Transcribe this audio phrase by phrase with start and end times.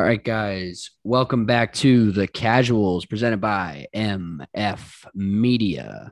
[0.00, 6.10] All right, guys, welcome back to the Casuals presented by MF Media.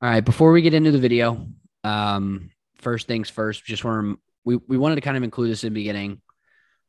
[0.00, 1.48] All right, before we get into the video,
[1.82, 5.74] um, first things first, just want we, we wanted to kind of include this in
[5.74, 6.20] the beginning,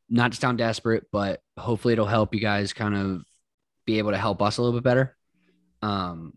[0.08, 3.24] not to sound desperate, but hopefully it'll help you guys kind of
[3.84, 5.16] be able to help us a little bit better.
[5.82, 6.34] Um,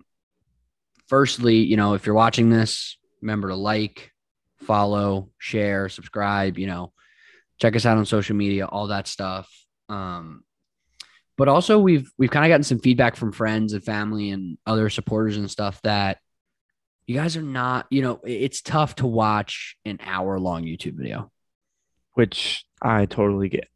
[1.05, 4.11] firstly, you know, if you're watching this, remember to like,
[4.57, 6.93] follow, share, subscribe, you know,
[7.61, 9.47] check us out on social media, all that stuff.
[9.89, 10.43] Um,
[11.37, 14.89] but also we've we've kind of gotten some feedback from friends and family and other
[14.89, 16.19] supporters and stuff that
[17.05, 21.31] you guys are not, you know, it's tough to watch an hour long YouTube video.
[22.13, 23.67] which I totally get.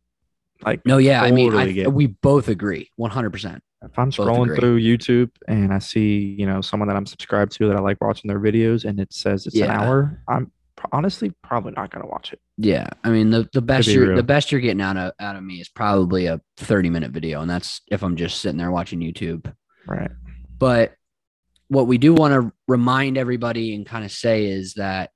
[0.64, 3.62] Like, No, yeah, I mean, I, we both agree, one hundred percent.
[3.84, 7.68] if I'm scrolling through YouTube and I see, you know, someone that I'm subscribed to
[7.68, 10.52] that I like watching their videos and it says it's an hour, I'm
[10.92, 12.40] honestly probably not going to watch it.
[12.58, 14.16] Yeah, I mean the the best be you're real.
[14.16, 17.42] the best you're getting out of out of me is probably a thirty minute video,
[17.42, 19.52] and that's if I'm just sitting there watching YouTube.
[19.88, 20.12] Right.
[20.58, 20.94] But
[21.68, 25.12] what we do want to remind everybody and kind of say is that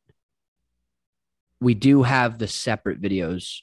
[1.59, 3.59] we do have the separate videos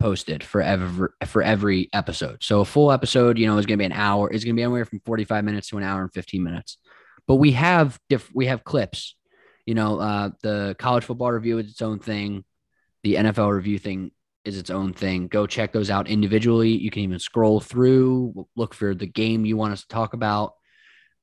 [0.00, 2.42] posted for every for every episode.
[2.42, 4.28] So a full episode, you know, is going to be an hour.
[4.28, 6.78] Is going to be anywhere from 45 minutes to an hour and 15 minutes.
[7.28, 9.16] But we have diff- we have clips.
[9.66, 12.44] You know, uh, the college football review is its own thing.
[13.02, 14.10] The NFL review thing
[14.44, 15.28] is its own thing.
[15.28, 16.70] Go check those out individually.
[16.70, 20.54] You can even scroll through, look for the game you want us to talk about.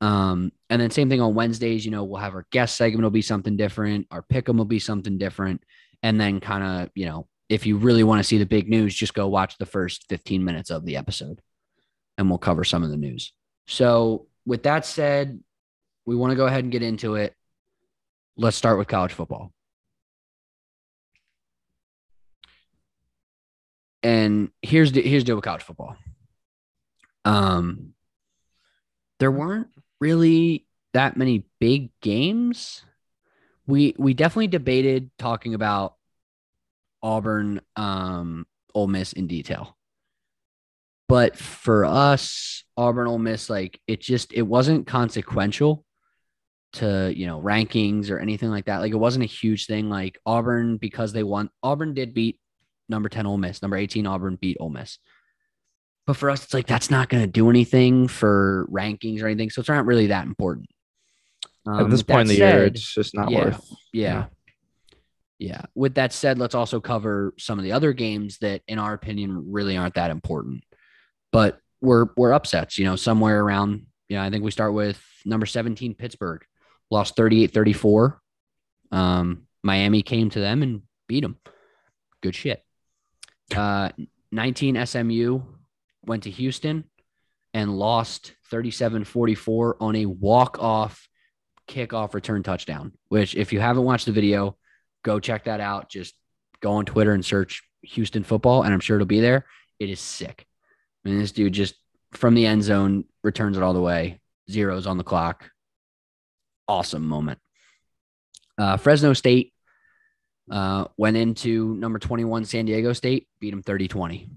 [0.02, 3.10] Um, and then same thing on Wednesdays, you know, we'll have our guest segment will
[3.10, 5.62] be something different, our pick'em will be something different.
[6.02, 8.96] And then kind of, you know, if you really want to see the big news,
[8.96, 11.42] just go watch the first 15 minutes of the episode
[12.18, 13.34] and we'll cover some of the news.
[13.68, 15.42] So with that said,
[16.06, 17.34] we want to go ahead and get into it.
[18.40, 19.52] Let's start with college football.
[24.02, 25.98] And here's the here's the deal with college football.
[27.26, 27.96] Um,
[29.20, 29.68] there weren't
[30.00, 32.82] really that many big games.
[33.68, 35.96] We we definitely debated talking about
[37.04, 39.76] Auburn, um, Ole Miss in detail.
[41.10, 45.84] But for us, Auburn, Ole Miss, like it just it wasn't consequential
[46.74, 48.80] to you know rankings or anything like that.
[48.80, 49.90] Like it wasn't a huge thing.
[49.90, 51.50] Like Auburn because they won.
[51.64, 52.40] Auburn did beat
[52.88, 53.62] number ten Ole Miss.
[53.62, 55.00] Number eighteen Auburn beat Ole Miss.
[56.06, 59.50] But for us, it's like that's not going to do anything for rankings or anything.
[59.52, 60.68] So it's not really that important.
[61.68, 63.70] Um, At this point in the year, it's just not yeah, worth.
[63.94, 64.26] yeah.
[65.38, 65.62] Yeah.
[65.76, 69.52] With that said, let's also cover some of the other games that, in our opinion,
[69.52, 70.64] really aren't that important.
[71.32, 75.02] But we're we're upsets, you know, somewhere around, you know, I think we start with
[75.26, 76.44] number 17, Pittsburgh,
[76.90, 78.18] lost 38-34.
[78.92, 81.38] Um, Miami came to them and beat them.
[82.22, 82.64] Good shit.
[83.56, 83.90] Uh
[84.32, 85.42] 19 SMU
[86.06, 86.84] went to Houston
[87.54, 91.08] and lost 37-44 on a walk-off
[91.68, 94.58] kickoff return touchdown, which if you haven't watched the video,
[95.04, 95.90] go check that out.
[95.90, 96.16] Just
[96.62, 99.46] go on Twitter and search Houston football, and I'm sure it'll be there.
[99.80, 100.46] It is sick.
[101.06, 101.76] I mean, this dude just
[102.12, 105.50] from the end zone returns it all the way, zeros on the clock.
[106.70, 107.40] Awesome moment.
[108.56, 109.54] Uh, Fresno State
[110.52, 114.30] uh, went into number 21 San Diego State, beat them 30 20.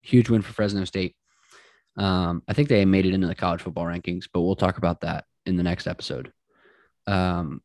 [0.00, 1.14] Huge win for Fresno State.
[1.98, 5.02] Um, I think they made it into the college football rankings, but we'll talk about
[5.02, 6.32] that in the next episode.
[7.06, 7.60] Um,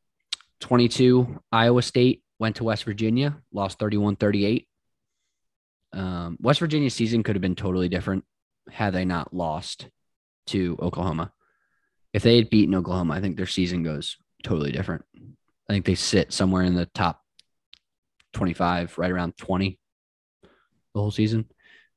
[0.59, 4.67] 22, Iowa State went to West Virginia, lost 31 38.
[5.93, 8.25] Um, West Virginia's season could have been totally different
[8.69, 9.87] had they not lost
[10.47, 11.31] to Oklahoma.
[12.15, 15.03] If they had beaten Oklahoma, I think their season goes totally different.
[15.69, 17.21] I think they sit somewhere in the top
[18.31, 19.77] 25, right around 20
[20.41, 20.49] the
[21.01, 21.43] whole season.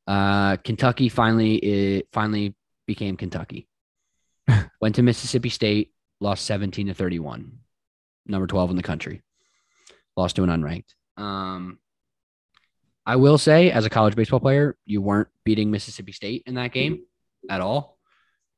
[0.08, 3.68] Uh, Kentucky finally it finally became Kentucky.
[4.80, 7.52] Went to Mississippi State, lost 17 to 31.
[8.26, 9.22] Number 12 in the country.
[10.16, 10.96] Lost to an unranked.
[11.16, 11.78] Um,
[13.06, 16.72] I will say, as a college baseball player, you weren't beating Mississippi State in that
[16.72, 17.04] game
[17.48, 17.96] at all.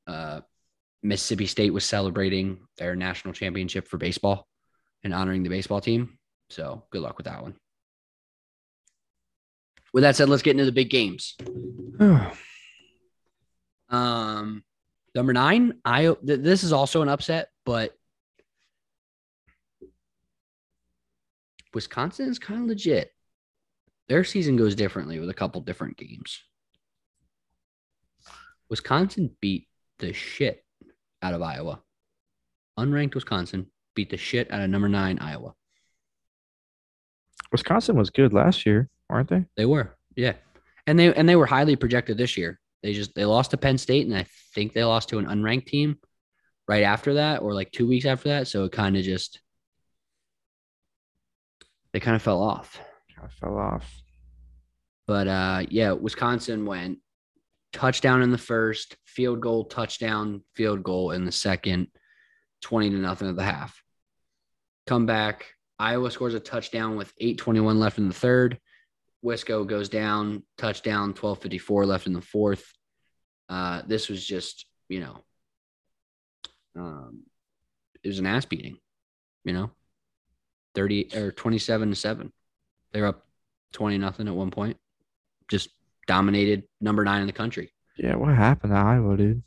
[0.07, 0.41] Uh,
[1.03, 4.47] Mississippi State was celebrating their national championship for baseball
[5.03, 6.17] and honoring the baseball team.
[6.49, 7.55] So good luck with that one.
[9.93, 11.35] With that said, let's get into the big games.
[13.89, 14.63] Um,
[15.13, 17.93] number nine, I th- this is also an upset, but
[21.73, 23.11] Wisconsin is kind of legit.
[24.07, 26.39] Their season goes differently with a couple different games.
[28.69, 29.67] Wisconsin beat
[29.99, 30.63] the shit
[31.21, 31.81] out of Iowa.
[32.79, 35.53] Unranked Wisconsin beat the shit out of number nine Iowa.
[37.51, 39.45] Wisconsin was good last year, weren't they?
[39.57, 40.33] They were, yeah.
[40.87, 42.59] And they and they were highly projected this year.
[42.81, 44.25] They just they lost to Penn State, and I
[44.55, 45.97] think they lost to an unranked team
[46.67, 48.47] right after that, or like two weeks after that.
[48.47, 49.39] So it kind of just
[51.93, 52.79] they kind of fell off.
[53.39, 54.01] Fell off.
[55.05, 56.99] But uh, yeah, Wisconsin went
[57.73, 61.87] touchdown in the first, field goal, touchdown, field goal in the second,
[62.61, 63.81] 20 to nothing at the half.
[64.87, 65.45] Come back.
[65.79, 68.59] Iowa scores a touchdown with 821 left in the third.
[69.23, 72.71] Wisco goes down, touchdown, 1254 left in the fourth.
[73.49, 75.17] Uh, this was just, you know,
[76.75, 77.23] um,
[78.03, 78.77] it was an ass beating,
[79.43, 79.71] you know,
[80.75, 82.31] 30 or 27 to 7.
[82.91, 83.27] They were up
[83.73, 84.77] 20 nothing at one point.
[85.49, 85.69] Just
[86.07, 87.71] dominated number nine in the country.
[87.97, 89.43] Yeah, what happened to Iowa, dude?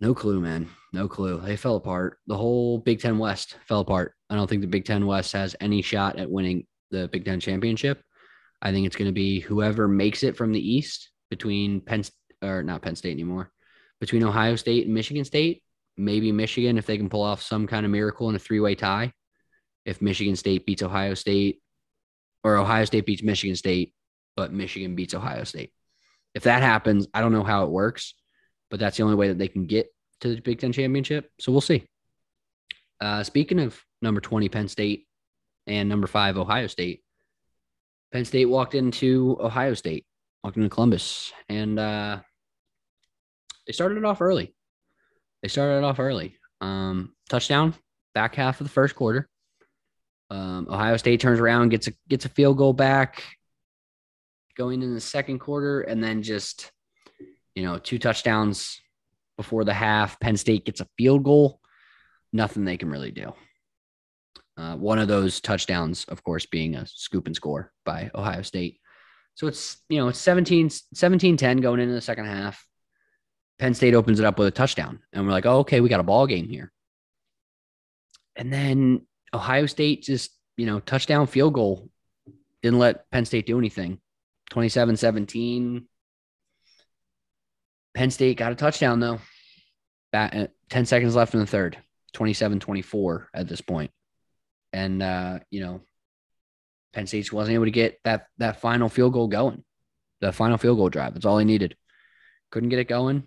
[0.00, 0.68] No clue, man.
[0.92, 1.40] No clue.
[1.40, 2.18] They fell apart.
[2.26, 4.14] The whole Big Ten West fell apart.
[4.30, 7.40] I don't think the Big Ten West has any shot at winning the Big Ten
[7.40, 8.02] championship.
[8.62, 12.04] I think it's going to be whoever makes it from the East between Penn
[12.42, 13.50] or not Penn State anymore,
[14.00, 15.62] between Ohio State and Michigan State.
[15.96, 18.74] Maybe Michigan if they can pull off some kind of miracle in a three way
[18.74, 19.12] tie.
[19.84, 21.60] If Michigan State beats Ohio State,
[22.44, 23.94] or Ohio State beats Michigan State,
[24.36, 25.72] but Michigan beats Ohio State.
[26.38, 28.14] If that happens, I don't know how it works,
[28.70, 31.28] but that's the only way that they can get to the Big Ten championship.
[31.40, 31.84] So we'll see.
[33.00, 35.08] Uh, speaking of number 20, Penn State,
[35.66, 37.02] and number five, Ohio State,
[38.12, 40.06] Penn State walked into Ohio State,
[40.44, 42.20] walked into Columbus, and uh,
[43.66, 44.54] they started it off early.
[45.42, 46.36] They started it off early.
[46.60, 47.74] Um, touchdown,
[48.14, 49.28] back half of the first quarter.
[50.30, 53.24] Um, Ohio State turns around, gets a gets a field goal back,
[54.58, 56.70] going in the second quarter, and then just
[57.54, 58.80] you know two touchdowns
[59.38, 60.20] before the half.
[60.20, 61.60] Penn State gets a field goal.
[62.32, 63.32] Nothing they can really do.
[64.58, 68.80] Uh, one of those touchdowns, of course, being a scoop and score by Ohio State.
[69.36, 72.66] So it's, you know, it's 17, 17 10 going into the second half.
[73.60, 74.98] Penn State opens it up with a touchdown.
[75.12, 76.72] And we're like, oh, okay, we got a ball game here.
[78.34, 81.88] And then Ohio State just, you know, touchdown field goal
[82.60, 84.00] didn't let Penn State do anything.
[84.50, 85.86] 27 17.
[87.94, 89.20] Penn State got a touchdown, though.
[90.12, 91.76] Back, uh, 10 seconds left in the third,
[92.14, 93.90] 27 24 at this point
[94.72, 95.80] and uh, you know,
[96.92, 99.64] Penn State wasn't able to get that that final field goal going,
[100.20, 101.14] the final field goal drive.
[101.14, 101.76] That's all he needed.
[102.50, 103.24] Couldn't get it going,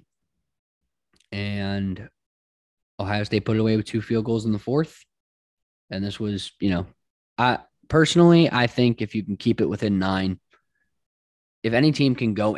[1.31, 2.09] and
[2.99, 5.03] Ohio State put it away with two field goals in the fourth.
[5.89, 6.85] And this was, you know,
[7.37, 7.59] I
[7.89, 10.39] personally I think if you can keep it within nine,
[11.63, 12.57] if any team can go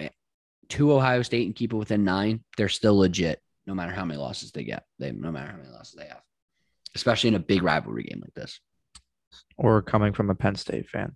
[0.69, 4.19] to Ohio State and keep it within nine, they're still legit, no matter how many
[4.19, 4.85] losses they get.
[4.99, 6.21] They no matter how many losses they have,
[6.95, 8.59] especially in a big rivalry game like this
[9.57, 11.15] or coming from a Penn State fan?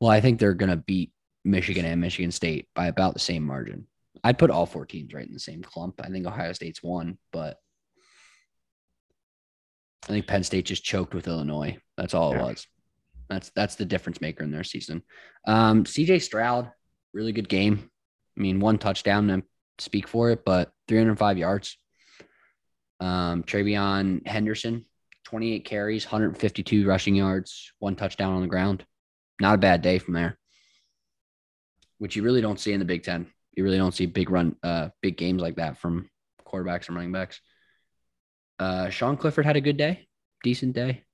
[0.00, 1.12] Well, I think they're going to beat
[1.44, 3.86] Michigan and Michigan State by about the same margin.
[4.22, 6.00] I'd put all four teams right in the same clump.
[6.02, 7.58] I think Ohio State's won, but
[10.04, 11.78] I think Penn State just choked with Illinois.
[11.96, 12.40] That's all yeah.
[12.40, 12.66] it was.
[13.28, 15.02] That's that's the difference maker in their season.
[15.46, 16.70] Um, CJ Stroud,
[17.12, 17.90] really good game.
[18.36, 19.42] I mean, one touchdown to
[19.78, 21.76] speak for it, but 305 yards.
[23.00, 24.84] Um, TreVeyon Henderson,
[25.24, 28.84] 28 carries, 152 rushing yards, one touchdown on the ground.
[29.40, 30.38] Not a bad day from there,
[31.98, 33.26] which you really don't see in the Big Ten.
[33.52, 36.08] You really don't see big run, uh, big games like that from
[36.46, 37.40] quarterbacks and running backs.
[38.58, 40.08] Uh, Sean Clifford had a good day,
[40.42, 41.04] decent day,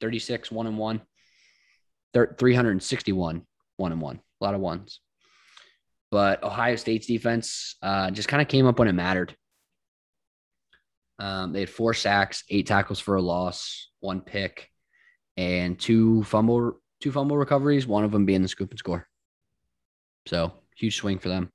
[0.00, 1.02] 36, one and one,
[2.14, 3.42] 361,
[3.76, 5.00] one and one, a lot of ones.
[6.10, 9.36] But Ohio State's defense uh, just kind of came up when it mattered.
[11.18, 14.70] Um, they had four sacks, eight tackles for a loss, one pick,
[15.36, 17.86] and two fumble two fumble recoveries.
[17.86, 19.08] One of them being the scoop and score.
[20.26, 21.50] So huge swing for them.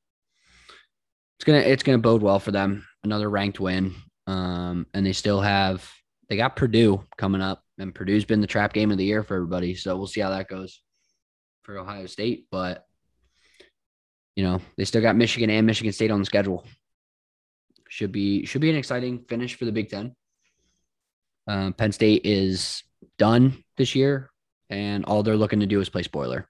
[1.37, 2.85] It's gonna it's gonna bode well for them.
[3.03, 3.95] Another ranked win.
[4.27, 5.89] Um, and they still have
[6.29, 9.35] they got Purdue coming up, and Purdue's been the trap game of the year for
[9.35, 9.75] everybody.
[9.75, 10.81] So we'll see how that goes
[11.63, 12.47] for Ohio State.
[12.51, 12.85] But
[14.35, 16.65] you know, they still got Michigan and Michigan State on the schedule
[17.89, 20.15] should be should be an exciting finish for the Big Ten.
[21.47, 22.83] Um, Penn State is
[23.17, 24.29] done this year,
[24.69, 26.47] and all they're looking to do is play spoiler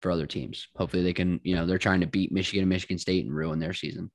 [0.00, 0.68] for other teams.
[0.76, 1.40] Hopefully, they can.
[1.42, 4.10] You know, they're trying to beat Michigan and Michigan State and ruin their season.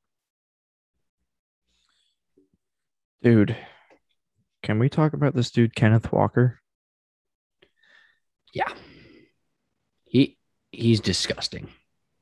[3.21, 3.55] Dude,
[4.63, 6.59] can we talk about this dude Kenneth Walker?
[8.53, 8.71] Yeah,
[10.05, 10.37] he
[10.71, 11.69] he's disgusting.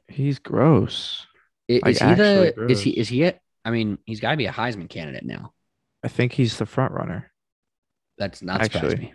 [0.08, 1.26] He's gross.
[1.68, 2.54] Is, like, is he the?
[2.56, 2.72] Gross.
[2.72, 2.90] Is he?
[2.92, 3.32] Is he?
[3.64, 5.54] I mean, he's got to be a Heisman candidate now.
[6.04, 7.32] I think he's the front runner.
[8.18, 9.14] That's not surprising me.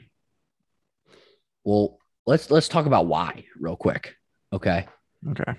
[1.65, 4.15] Well, let's let's talk about why real quick.
[4.53, 4.87] Okay.
[5.29, 5.55] Okay.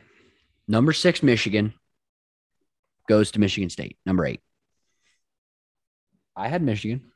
[0.68, 1.74] Number six, Michigan
[3.08, 3.98] goes to Michigan State.
[4.06, 4.41] Number eight.
[6.36, 7.11] I had Michigan.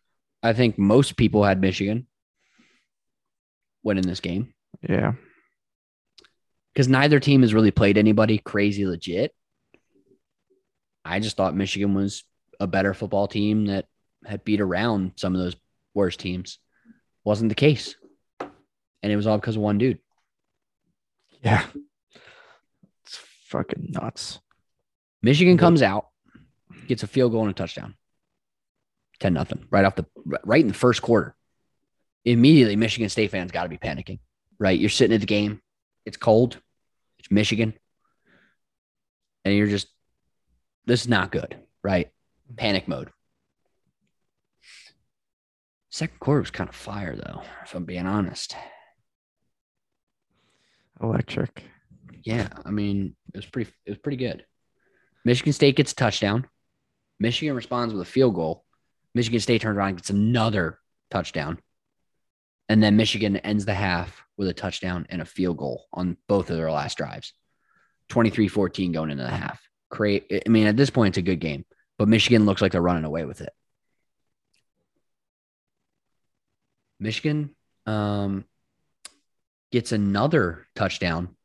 [0.46, 2.06] I think most people had Michigan
[3.84, 4.54] winning this game
[4.88, 5.14] Yeah.
[6.74, 9.34] because neither team has really played anybody crazy legit.
[11.04, 12.24] I just thought Michigan was
[12.60, 13.88] a better football team that
[14.24, 15.56] had beat around some of those
[15.96, 16.60] worst teams.
[17.24, 17.96] Wasn't the case.
[18.40, 20.00] And it was all because of one dude.
[21.44, 21.66] Yeah.
[23.04, 24.40] It's fucking nuts.
[25.24, 26.08] Michigan comes out,
[26.88, 27.96] gets a field goal and a touchdown.
[29.19, 29.65] 10 nothing.
[29.69, 30.05] Right off the
[30.43, 31.36] right in the first quarter.
[32.24, 34.19] Immediately, Michigan State fans got to be panicking.
[34.60, 34.79] Right?
[34.79, 35.62] You're sitting at the game.
[36.05, 36.60] It's cold.
[37.19, 37.74] It's Michigan.
[39.43, 39.88] And you're just
[40.86, 42.07] this is not good, right?
[42.07, 42.55] Mm-hmm.
[42.55, 43.10] Panic mode.
[45.89, 48.55] Second quarter was kind of fire though, if I'm being honest.
[51.01, 51.63] Electric.
[52.24, 54.45] Yeah, I mean, it was pretty it was pretty good.
[55.24, 56.48] Michigan State gets a touchdown.
[57.19, 58.64] Michigan responds with a field goal.
[59.15, 60.77] Michigan State turns around gets another
[61.10, 61.57] touchdown.
[62.67, 66.50] And then Michigan ends the half with a touchdown and a field goal on both
[66.50, 67.34] of their last drives.
[68.12, 69.62] 23-14 going into the half.
[69.89, 70.25] Great.
[70.45, 71.65] I mean, at this point, it's a good game,
[71.98, 73.53] but Michigan looks like they're running away with it.
[77.00, 77.55] Michigan
[77.86, 78.45] um,
[79.72, 81.36] gets another touchdown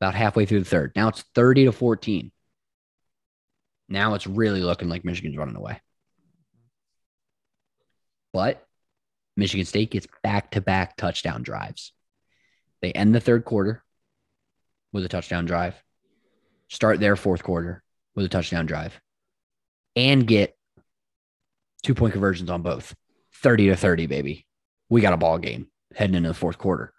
[0.00, 0.92] about halfway through the third.
[0.96, 2.32] Now it's 30 to 14.
[3.88, 5.80] Now it's really looking like Michigan's running away.
[8.34, 8.66] But
[9.36, 11.92] Michigan State gets back to back touchdown drives.
[12.82, 13.84] They end the third quarter
[14.92, 15.76] with a touchdown drive,
[16.68, 17.84] start their fourth quarter
[18.16, 19.00] with a touchdown drive,
[19.94, 20.56] and get
[21.84, 22.94] two point conversions on both
[23.36, 24.46] 30 to 30, baby.
[24.88, 26.92] We got a ball game heading into the fourth quarter.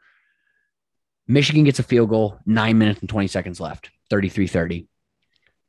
[1.28, 4.88] Michigan gets a field goal, nine minutes and 20 seconds left, 33 30.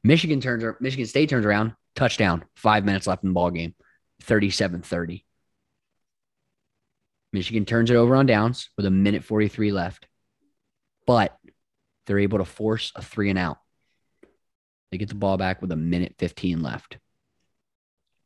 [0.05, 3.75] Michigan turns Michigan State turns around, touchdown, five minutes left in the ball game,
[4.23, 5.26] 37 30.
[7.37, 10.09] Michigan turns it over on downs with a minute 43 left,
[11.07, 11.37] but
[12.07, 13.59] they're able to force a three and out.
[14.91, 16.97] They get the ball back with a minute 15 left.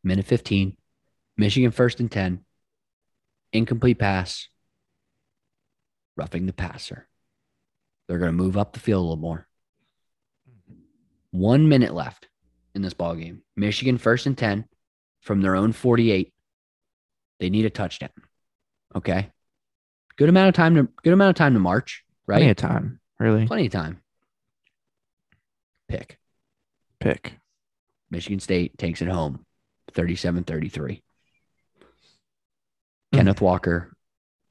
[0.04, 0.76] Minute 15,
[1.36, 2.44] Michigan first and 10,
[3.52, 4.46] incomplete pass,
[6.16, 7.08] roughing the passer.
[8.06, 9.48] They're going to move up the field a little more.
[11.32, 12.28] One minute left
[12.76, 13.42] in this ball game.
[13.56, 14.66] Michigan first and 10
[15.20, 16.32] from their own 48.
[17.40, 18.10] They need a touchdown.
[18.94, 19.30] Okay.
[20.16, 22.36] Good amount of time to good amount of time to march, right?
[22.38, 23.00] Plenty of time.
[23.18, 23.46] Really.
[23.46, 24.00] Plenty of time.
[25.88, 26.18] Pick.
[27.00, 27.38] Pick.
[28.10, 29.44] Michigan State takes it home
[29.92, 31.02] 37 33.
[33.12, 33.16] Hmm.
[33.18, 33.92] Kenneth Walker,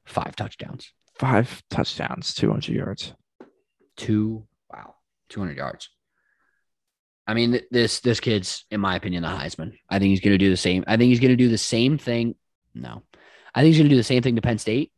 [0.04, 3.12] five touchdowns, Five touchdowns, 200 yards.
[3.96, 4.94] two, wow,
[5.28, 5.90] 200 yards.
[7.26, 9.74] I mean, this this kid's, in my opinion, the Heisman.
[9.88, 10.82] I think he's going to do the same.
[10.86, 12.34] I think he's going to do the same thing.
[12.74, 13.02] No,
[13.54, 14.92] I think he's going to do the same thing to Penn State.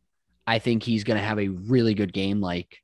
[0.45, 2.77] I think he's going to have a really good game, like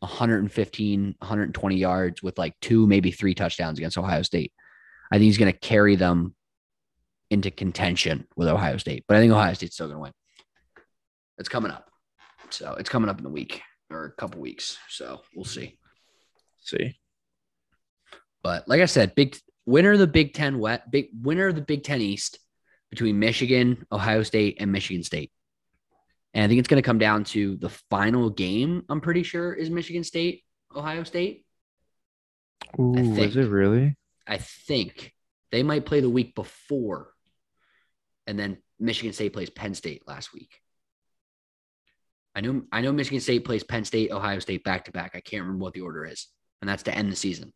[0.00, 4.52] 115, 120 yards with like two, maybe three touchdowns against Ohio State.
[5.10, 6.34] I think he's going to carry them
[7.30, 10.12] into contention with Ohio State, but I think Ohio State's still going to win.
[11.38, 11.90] It's coming up.
[12.50, 14.78] So it's coming up in a week or a couple weeks.
[14.88, 15.78] So we'll see.
[16.60, 16.96] see.
[18.42, 19.36] But like I said, big
[19.66, 22.38] winner of the Big Ten West, big winner of the Big Ten East
[22.90, 25.30] between Michigan, Ohio State, and Michigan State.
[26.34, 28.84] And I think it's going to come down to the final game.
[28.88, 30.44] I'm pretty sure is Michigan State,
[30.74, 31.44] Ohio State.
[32.78, 33.18] Ooh, think.
[33.18, 33.96] is it really?
[34.26, 35.12] I think
[35.50, 37.12] they might play the week before,
[38.26, 40.60] and then Michigan State plays Penn State last week.
[42.34, 45.12] I know I know Michigan State plays Penn State, Ohio State back to back.
[45.14, 46.28] I can't remember what the order is,
[46.60, 47.52] and that's to end the season.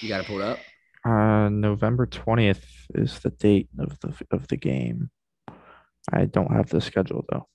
[0.00, 0.58] You got to pull it up.
[1.04, 2.64] Uh, November 20th
[2.94, 5.10] is the date of the of the game.
[6.12, 7.48] I don't have the schedule though.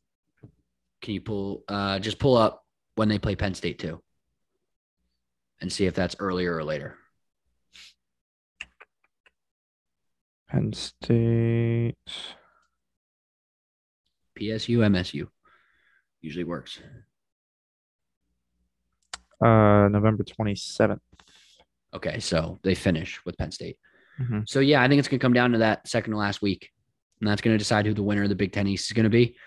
[1.02, 1.64] Can you pull?
[1.68, 4.02] Uh, just pull up when they play Penn State too,
[5.62, 6.98] and see if that's earlier or later.
[10.50, 11.96] Penn State.
[14.40, 15.28] PSU, MSU
[16.22, 16.80] usually works.
[19.44, 21.00] Uh, November 27th.
[21.94, 23.78] Okay, so they finish with Penn State.
[24.20, 24.48] Mhm.
[24.50, 26.72] So yeah, I think it's going to come down to that second to last week,
[27.22, 29.06] and that's going to decide who the winner of the Big Ten East is going
[29.06, 29.38] to be,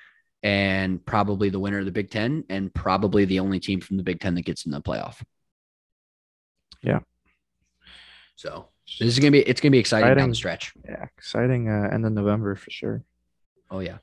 [0.42, 4.02] and probably the winner of the Big Ten, and probably the only team from the
[4.02, 5.22] Big Ten that gets in the playoff.
[6.82, 7.00] Yeah.
[8.36, 10.30] So this is gonna be it's gonna be exciting, down Exciting.
[10.30, 10.72] the stretch.
[10.84, 13.04] Yeah, exciting uh, end of November for sure.
[13.70, 13.98] Oh yeah.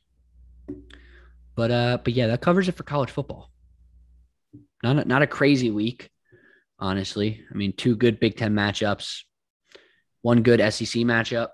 [1.55, 3.51] But uh, but yeah, that covers it for college football.
[4.81, 6.09] Not a, not a crazy week.
[6.79, 7.43] honestly.
[7.51, 9.23] I mean, two good Big Ten matchups,
[10.21, 11.49] one good SEC matchup.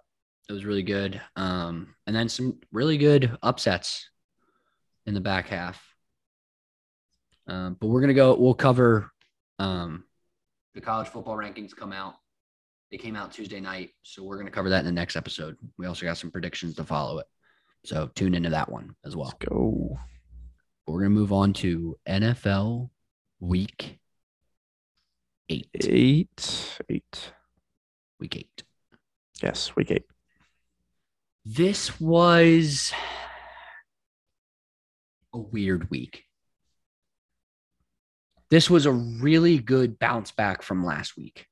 [0.50, 1.22] It was really good.
[1.36, 4.10] Um, and then some really good upsets
[5.06, 5.84] in the back half.
[7.48, 8.36] Um, but we're gonna go.
[8.36, 9.12] We'll cover
[9.60, 10.04] um,
[10.74, 12.16] the college football rankings come out.
[12.92, 15.56] They came out Tuesday night, so we're gonna cover that in the next episode.
[15.78, 17.28] We also got some predictions to follow it,
[17.84, 19.28] so tune into that one as well.
[19.28, 20.00] Let's go.
[20.88, 22.90] We're gonna move on to NFL
[23.40, 24.00] Week
[25.48, 25.70] Eight.
[25.80, 26.80] Eight.
[26.90, 27.32] Eight.
[28.26, 28.64] Week Eight.
[29.44, 30.06] Yes, week eight.
[31.46, 32.92] This was
[35.32, 36.24] a weird week.
[38.50, 41.46] This was a really good bounce back from last week.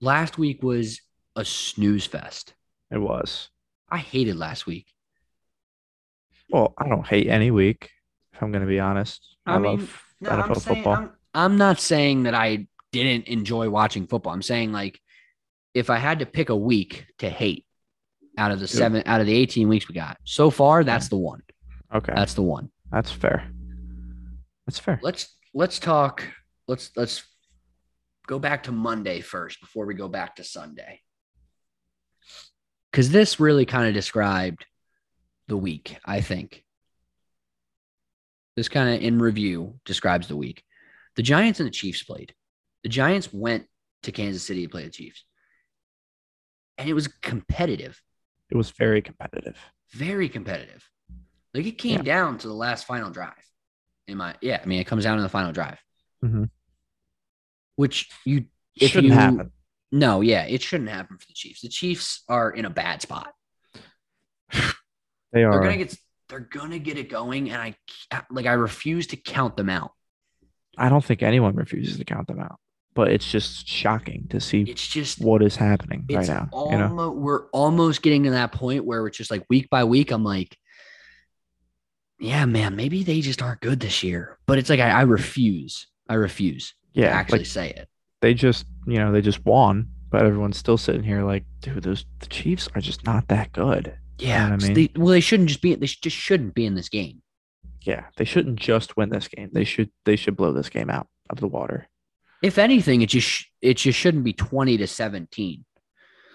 [0.00, 1.00] Last week was
[1.34, 2.54] a snooze fest.
[2.92, 3.48] It was.
[3.90, 4.86] I hated last week.
[6.48, 7.90] Well, I don't hate any week,
[8.32, 9.36] if I'm going to be honest.
[9.46, 10.94] I, mean, love no, NFL I'm saying, football.
[10.94, 14.32] I'm, I'm not saying that I didn't enjoy watching football.
[14.32, 15.00] I'm saying like
[15.74, 17.66] if I had to pick a week to hate
[18.38, 21.16] out of the seven out of the 18 weeks we got so far, that's the
[21.16, 21.42] one.
[21.94, 22.12] okay.
[22.14, 22.70] That's the one.
[22.90, 23.50] That's fair.
[24.66, 25.00] That's fair.
[25.02, 26.26] Let's let's talk.
[26.68, 27.24] Let's let's
[28.26, 31.00] go back to Monday first before we go back to Sunday.
[32.90, 34.66] Because this really kind of described
[35.48, 36.64] the week, I think.
[38.56, 40.62] This kind of in review describes the week.
[41.16, 42.34] The Giants and the Chiefs played.
[42.82, 43.66] The Giants went
[44.02, 45.24] to Kansas City to play the Chiefs.
[46.78, 48.02] And it was competitive,
[48.50, 49.58] It was very competitive.
[49.92, 50.88] very competitive.
[51.54, 52.02] Like it came Yeah.
[52.02, 53.34] down to the last final drive.
[54.08, 55.78] In my yeah, I mean it comes down to the final drive.
[56.24, 56.50] Mhm.
[57.76, 58.46] Which you
[58.78, 59.52] Shouldn't you- happen.
[59.94, 61.60] No, yeah, it shouldn't happen for the Chiefs.
[61.60, 63.34] The Chiefs are in a bad spot.
[65.32, 65.52] They are.
[65.52, 65.96] They're gonna get
[66.28, 67.76] they're gonna get it going, and I
[68.30, 69.92] like I refuse to count them out.
[70.78, 72.58] I don't think anyone refuses to count them out,
[72.94, 76.48] but it's just shocking to see It's just what is happening right now.
[76.52, 79.84] almost you know, we're almost getting to that point where it's just like week by
[79.84, 80.10] week.
[80.10, 80.56] I'm like,
[82.18, 84.38] yeah, man, maybe they just aren't good this year.
[84.46, 85.86] But it's like I, I refuse.
[86.08, 87.88] I refuse to yeah, actually like say it.
[88.20, 92.04] they just, you know, they just won, but everyone's still sitting here like, dude, those
[92.20, 93.96] the Chiefs are just not that good.
[94.18, 94.74] Yeah, what I mean?
[94.74, 95.74] they, well, they shouldn't just be.
[95.74, 97.22] They just shouldn't be in this game.
[97.80, 99.50] Yeah, they shouldn't just win this game.
[99.52, 101.88] They should they should blow this game out of the water.
[102.42, 105.64] If anything, it just sh- it just shouldn't be twenty to seventeen.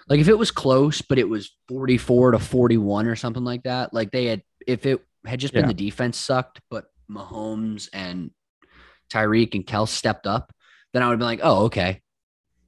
[0.08, 3.44] Like if it was close, but it was forty four to forty one or something
[3.44, 3.92] like that.
[3.92, 5.68] Like they had, if it had just been Yeah.
[5.68, 8.30] the defense sucked, but Mahomes and
[9.12, 10.52] Tyreek and Kel stepped up,
[10.92, 12.00] then I would have been like, oh, okay.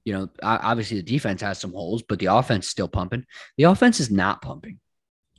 [0.05, 3.24] You know, obviously the defense has some holes, but the offense is still pumping.
[3.57, 4.81] The offense is not pumping.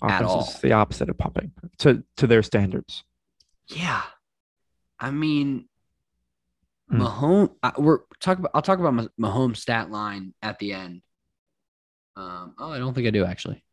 [0.04, 0.42] At Offense all.
[0.48, 3.04] is the opposite of pumping to to their standards.
[3.68, 4.02] Yeah,
[5.00, 5.68] I mean,
[6.92, 7.02] Hmm.
[7.02, 7.56] Mahomes.
[7.64, 8.52] I, we're talk about.
[8.54, 11.02] I'll talk about Mah- Mahomes' stat line at the end.
[12.16, 12.54] Um.
[12.60, 13.64] Oh, I don't think I do actually.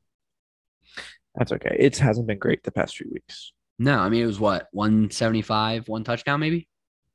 [1.34, 1.76] That's okay.
[1.78, 3.52] It hasn't been great the past few weeks.
[3.78, 6.68] No, I mean it was what one seventy five, one touchdown, maybe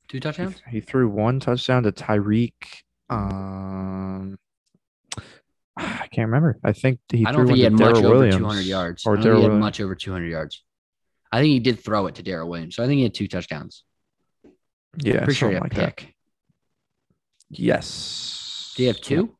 [0.08, 0.62] two touchdowns.
[0.70, 2.54] he threw one touchdown to Tyreek.
[3.10, 4.38] Um,
[5.76, 6.60] I can't remember.
[6.64, 9.06] I think he I threw don't think he to had much over two hundred yards.
[9.06, 9.60] or I don't think he had Williams.
[9.62, 10.64] much over two hundred yards.
[11.32, 13.28] I think he did throw it to Darrel Williams, so I think he had two
[13.28, 13.84] touchdowns.
[14.98, 15.98] Yeah, I'm Pretty sure had a like that.
[15.98, 16.14] pick.
[17.50, 18.74] Yes.
[18.76, 19.36] Do you have two?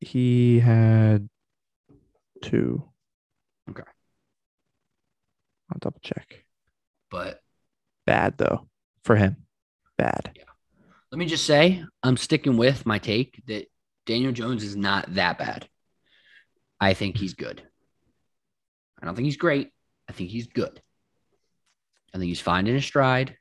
[0.00, 1.28] He had
[2.42, 2.84] two.
[3.70, 3.82] Okay.
[5.70, 6.44] I'll double check.
[7.10, 7.40] But
[8.06, 8.68] Bad though
[9.04, 9.36] for him.
[9.96, 10.32] Bad.
[10.36, 10.42] Yeah.
[11.10, 13.66] let me just say, I'm sticking with my take that
[14.06, 15.68] Daniel Jones is not that bad.
[16.80, 17.62] I think he's good.
[19.00, 19.70] I don't think he's great.
[20.08, 20.82] I think he's good.
[22.12, 23.36] I think he's finding his stride.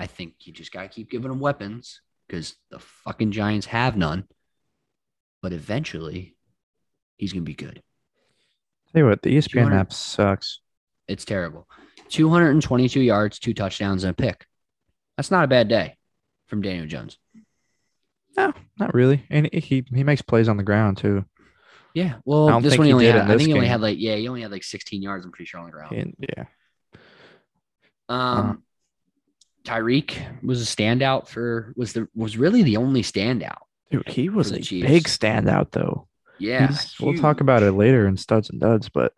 [0.00, 3.98] I think you just got to keep giving them weapons because the fucking Giants have
[3.98, 4.24] none.
[5.42, 6.36] But eventually,
[7.18, 7.82] he's going to be good.
[8.92, 10.60] Tell you what, the ESPN app sucks.
[11.06, 11.68] It's terrible.
[12.08, 14.46] 222 yards, two touchdowns, and a pick.
[15.18, 15.98] That's not a bad day
[16.46, 17.18] from Daniel Jones.
[18.38, 19.26] No, not really.
[19.28, 21.26] And he he makes plays on the ground too.
[21.92, 22.14] Yeah.
[22.24, 23.16] Well, this one he only had.
[23.16, 23.70] I think he only game.
[23.70, 25.26] had like yeah, he only had like 16 yards.
[25.26, 25.92] I'm pretty sure on the ground.
[25.94, 26.44] And yeah.
[28.08, 28.62] Um,
[29.70, 33.58] Tyreek was a standout for was the was really the only standout.
[33.90, 34.86] Dude, he was a Chiefs.
[34.88, 36.08] big standout though.
[36.38, 39.12] Yeah, we'll talk about it later in studs and duds, but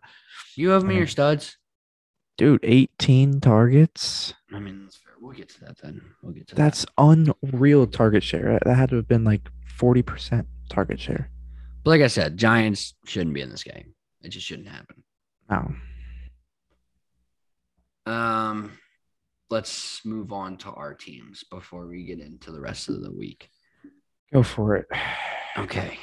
[0.57, 1.57] You have me your studs.
[2.37, 4.35] dude, 18 targets.
[4.53, 5.13] I mean, that's fair.
[5.21, 6.03] We'll get to that then.
[6.23, 8.59] We'll get to That's unreal target share.
[8.65, 11.31] That had to have been like 40% target share.
[11.85, 13.95] But like I said, Giants shouldn't be in this game.
[14.23, 15.03] It just shouldn't happen.
[15.49, 15.75] No.
[18.05, 18.73] Um,
[19.53, 23.51] let's move on to our teams before we get into the rest of the week.
[24.33, 24.87] Go for it.
[25.59, 25.99] Okay.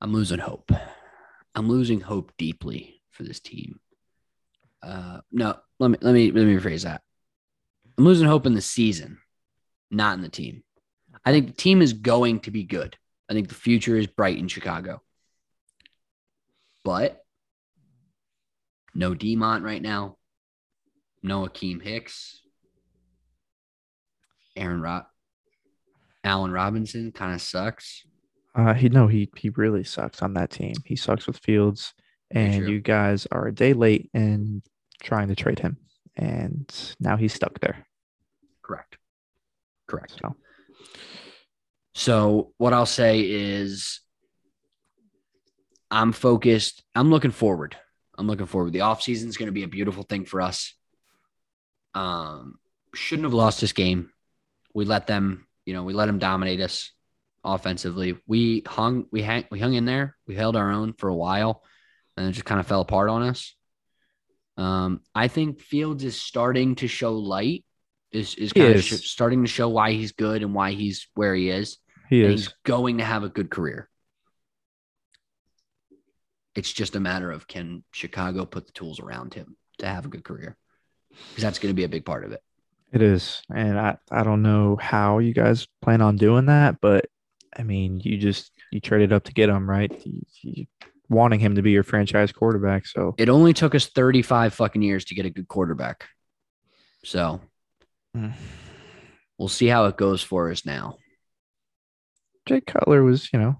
[0.00, 0.70] I'm losing hope.
[1.56, 3.80] I'm losing hope deeply for this team.
[4.80, 7.02] Uh, no, let me let me let me rephrase that.
[7.98, 9.18] I'm losing hope in the season,
[9.90, 10.62] not in the team.
[11.24, 12.96] I think the team is going to be good.
[13.28, 15.02] I think the future is bright in Chicago.
[16.84, 17.24] But
[18.94, 20.16] no Demont right now.
[21.22, 22.40] No Akiem Hicks.
[24.56, 25.04] Aaron Rod.
[26.24, 28.04] Allen Robinson kind of sucks.
[28.54, 30.74] Uh, he no, he he really sucks on that team.
[30.84, 31.94] He sucks with Fields,
[32.30, 34.62] and you guys are a day late in
[35.02, 35.76] trying to trade him,
[36.16, 37.86] and now he's stuck there.
[38.62, 38.98] Correct.
[39.86, 40.18] Correct.
[40.20, 40.36] So
[41.94, 44.00] So what I'll say is
[45.90, 46.82] I'm focused.
[46.94, 47.76] I'm looking forward.
[48.18, 48.72] I'm looking forward.
[48.72, 50.74] The offseason is going to be a beautiful thing for us.
[51.94, 52.58] Um,
[52.94, 54.10] shouldn't have lost this game.
[54.74, 56.92] We let them, you know, we let them dominate us
[57.44, 58.16] offensively.
[58.26, 60.16] We hung, we hang, we hung in there.
[60.26, 61.62] We held our own for a while,
[62.16, 63.54] and it just kind of fell apart on us.
[64.56, 67.64] Um, I think Fields is starting to show light.
[68.12, 68.84] Is is He kind of is.
[68.84, 72.30] sh- starting to show why he's good and why he's where he is he is.
[72.46, 73.88] he's going to have a good career.
[76.56, 80.08] It's just a matter of can Chicago put the tools around him to have a
[80.08, 80.56] good career?
[81.10, 82.42] Because that's going to be a big part of it.
[82.92, 87.06] It is, and I I don't know how you guys plan on doing that, but
[87.56, 89.92] I mean, you just you traded up to get him, right?
[90.04, 90.66] You, you
[91.08, 95.04] wanting him to be your franchise quarterback, so It only took us 35 fucking years
[95.06, 96.08] to get a good quarterback.
[97.04, 97.40] So
[98.16, 98.32] Mm.
[99.38, 100.96] we'll see how it goes for us now.
[102.46, 103.56] Jay Cutler was, you know,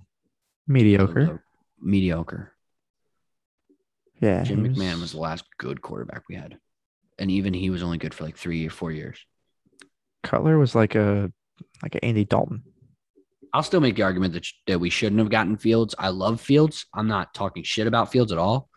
[0.67, 1.45] mediocre.
[1.81, 2.53] Mediocre.
[4.21, 6.59] Yeah, Jim he McMahon was the last good quarterback we had.
[7.21, 9.25] And even he was only good for like three or four years.
[10.25, 11.31] Cutler was like a
[11.83, 12.65] like a Andy Dalton.
[13.53, 15.95] I'll still make the argument that, that we shouldn't have gotten Fields.
[15.99, 16.87] I love Fields.
[16.95, 18.69] I'm not talking shit about Fields at all.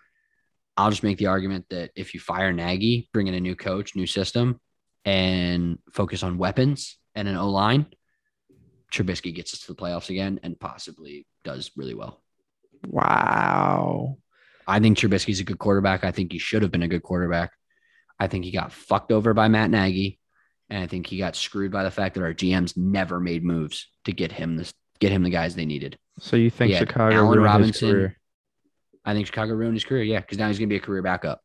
[0.76, 3.96] I'll just make the argument that if you fire Nagy, bring in a new coach,
[3.96, 4.60] new system,
[5.06, 7.86] and focus on weapons and an O line,
[8.92, 12.22] Trubisky gets us to the playoffs again and possibly does really well.
[12.88, 14.18] Wow.
[14.68, 16.04] I think Trubisky's a good quarterback.
[16.04, 17.52] I think he should have been a good quarterback.
[18.24, 20.18] I think he got fucked over by Matt Nagy,
[20.70, 23.88] and I think he got screwed by the fact that our GMs never made moves
[24.06, 25.98] to get him this get him the guys they needed.
[26.20, 27.88] So you think Chicago Allen ruined Robinson.
[27.88, 28.18] his career?
[29.04, 30.04] I think Chicago ruined his career.
[30.04, 31.42] Yeah, because now he's going to be a career backup.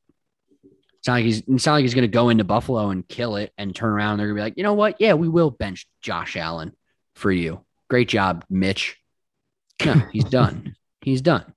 [0.98, 3.34] It's not like he's it's not like he's going to go into Buffalo and kill
[3.34, 4.12] it and turn around.
[4.12, 5.00] And they're going to be like, you know what?
[5.00, 6.72] Yeah, we will bench Josh Allen
[7.16, 7.64] for you.
[7.90, 8.96] Great job, Mitch.
[9.84, 10.76] No, he's done.
[11.00, 11.52] He's done.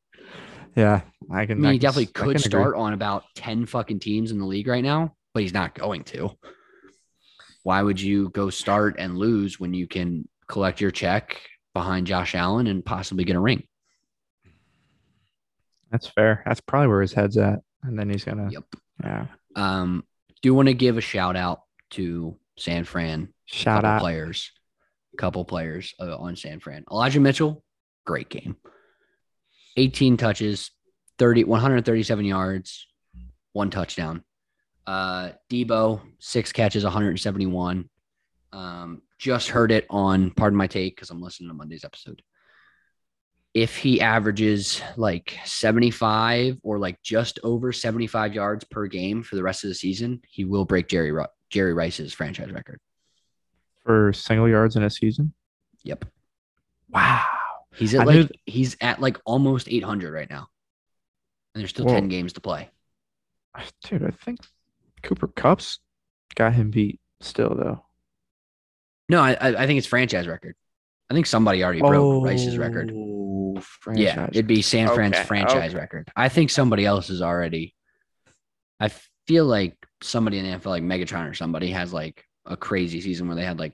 [0.75, 1.01] Yeah,
[1.31, 2.39] I I mean, I he can definitely could can agree.
[2.39, 6.03] start on about ten fucking teams in the league right now, but he's not going
[6.05, 6.31] to.
[7.63, 11.39] Why would you go start and lose when you can collect your check
[11.73, 13.63] behind Josh Allen and possibly get a ring?
[15.91, 16.41] That's fair.
[16.45, 18.49] That's probably where his head's at, and then he's gonna.
[18.51, 18.63] Yep.
[19.03, 19.25] Yeah.
[19.55, 20.03] Um,
[20.41, 23.99] do you want to give a shout out to San Fran Shout out.
[24.01, 24.51] players,
[25.17, 26.85] couple players uh, on San Fran.
[26.89, 27.63] Elijah Mitchell,
[28.05, 28.55] great game.
[29.77, 30.71] 18 touches,
[31.21, 32.87] 30, 137 yards,
[33.53, 34.23] one touchdown.
[34.87, 37.87] Uh, Debo, six catches, 171.
[38.51, 42.23] Um, just heard it on Pardon My Take because I'm listening to Monday's episode.
[43.53, 49.43] If he averages like 75 or like just over 75 yards per game for the
[49.43, 51.13] rest of the season, he will break Jerry
[51.51, 52.79] Jerry Rice's franchise record.
[53.85, 55.33] for single yards in a season.
[55.83, 56.05] Yep.
[56.89, 57.23] Wow.
[57.75, 60.47] He's at I like knew- he's at like almost 800 right now.
[61.53, 61.93] And there's still Whoa.
[61.93, 62.69] 10 games to play.
[63.83, 64.39] Dude, I think
[65.03, 65.79] Cooper Kupp's
[66.35, 67.85] got him beat still though.
[69.09, 70.55] No, I I think it's franchise record.
[71.09, 72.93] I think somebody already broke oh, Rice's record.
[72.95, 73.61] Oh,
[73.93, 75.81] Yeah, it'd be San Fran's Okay, franchise okay.
[75.81, 76.09] record.
[76.15, 77.75] I think somebody else is already.
[78.79, 78.89] I
[79.27, 83.27] feel like somebody in the NFL, like Megatron or somebody, has like a crazy season
[83.27, 83.73] where they had like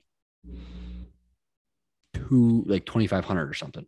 [2.15, 3.85] two, like 2,500 or something.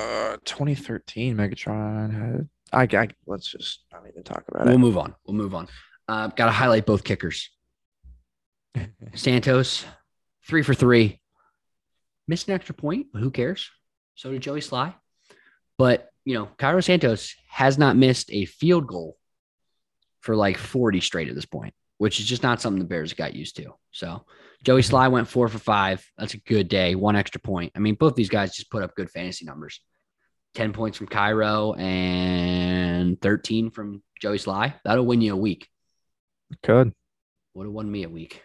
[0.00, 2.48] Uh, 2013 Megatron had.
[2.72, 4.70] I, I let's just not even talk about it.
[4.70, 5.14] We'll move on.
[5.26, 5.68] We'll move on.
[6.08, 7.50] Uh, Got to highlight both kickers.
[9.14, 9.84] Santos,
[10.46, 11.20] three for three.
[12.28, 13.70] Missed an extra point, but who cares?
[14.14, 14.94] So did Joey Slye.
[15.76, 19.16] But, you know, Cairo Santos has not missed a field goal
[20.20, 23.34] for like 40 straight at this point, which is just not something the Bears got
[23.34, 23.74] used to.
[23.90, 24.24] So
[24.62, 26.06] Joey Slye went four for five.
[26.16, 26.94] That's a good day.
[26.94, 27.72] One extra point.
[27.74, 29.80] I mean, both these guys just put up good fantasy numbers
[30.54, 34.74] 10 points from Cairo and 13 from Joey Slye.
[34.84, 35.68] That'll win you a week.
[36.62, 36.92] Could.
[37.54, 38.42] Would have won me a week.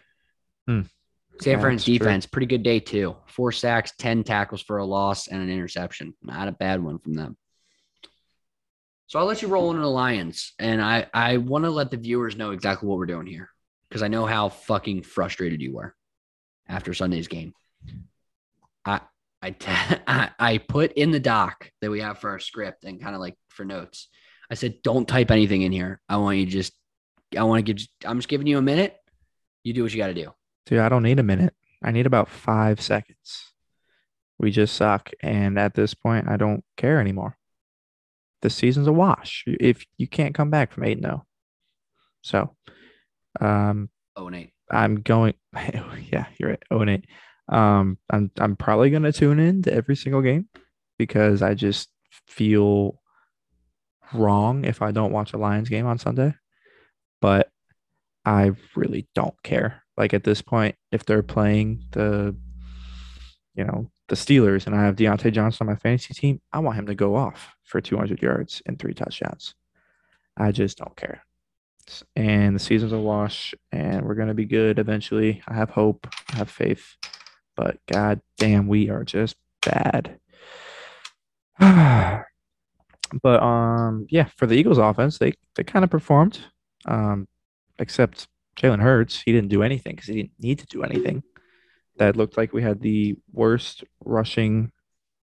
[0.66, 0.82] Hmm.
[1.40, 1.98] San Yeah, Fran's it's true.
[1.98, 3.16] defense, pretty good day too.
[3.26, 6.14] Four sacks, 10 tackles for a loss, and an interception.
[6.22, 7.36] Not a bad one from them.
[9.08, 10.52] So I'll let you roll into the Lions.
[10.58, 13.50] And I, I want to let the viewers know exactly what we're doing here
[13.88, 15.94] because I know how fucking frustrated you were
[16.68, 17.52] after Sunday's game.
[18.84, 19.00] I,
[19.42, 19.66] I, t-
[20.06, 23.20] I, I put in the doc that we have for our script and kind of
[23.20, 24.08] like for notes.
[24.50, 26.00] I said, don't type anything in here.
[26.08, 26.72] I want you just,
[27.36, 28.96] I want to give, I'm just giving you a minute.
[29.64, 30.32] You do what you got to do.
[30.66, 31.54] Dude, I don't need a minute.
[31.82, 33.42] I need about five seconds.
[34.38, 35.10] We just suck.
[35.20, 37.36] And at this point, I don't care anymore.
[38.42, 41.24] The season's a wash if you can't come back from 8 0.
[42.22, 42.54] So,
[43.40, 44.52] um, Oh, and eight.
[44.70, 45.34] I'm going.
[46.12, 46.62] Yeah, you're right.
[46.70, 47.04] Oh, and eight.
[47.48, 50.48] Um, I'm I'm probably gonna tune in to every single game
[50.98, 51.88] because I just
[52.26, 53.00] feel
[54.12, 56.34] wrong if I don't watch a Lions game on Sunday.
[57.20, 57.50] But
[58.24, 59.82] I really don't care.
[59.96, 62.36] Like at this point, if they're playing the,
[63.54, 66.76] you know, the Steelers and I have Diontae Johnson on my fantasy team, I want
[66.78, 69.54] him to go off for 200 yards and three touchdowns.
[70.36, 71.22] I just don't care
[72.14, 75.42] and the season's a wash and we're going to be good eventually.
[75.46, 76.96] I have hope, I have faith,
[77.56, 80.18] but god damn, we are just bad.
[81.58, 86.38] but um yeah, for the Eagles offense, they they kind of performed.
[86.86, 87.26] Um
[87.78, 91.22] except Jalen Hurts, he didn't do anything cuz he didn't need to do anything.
[91.98, 94.70] That looked like we had the worst rushing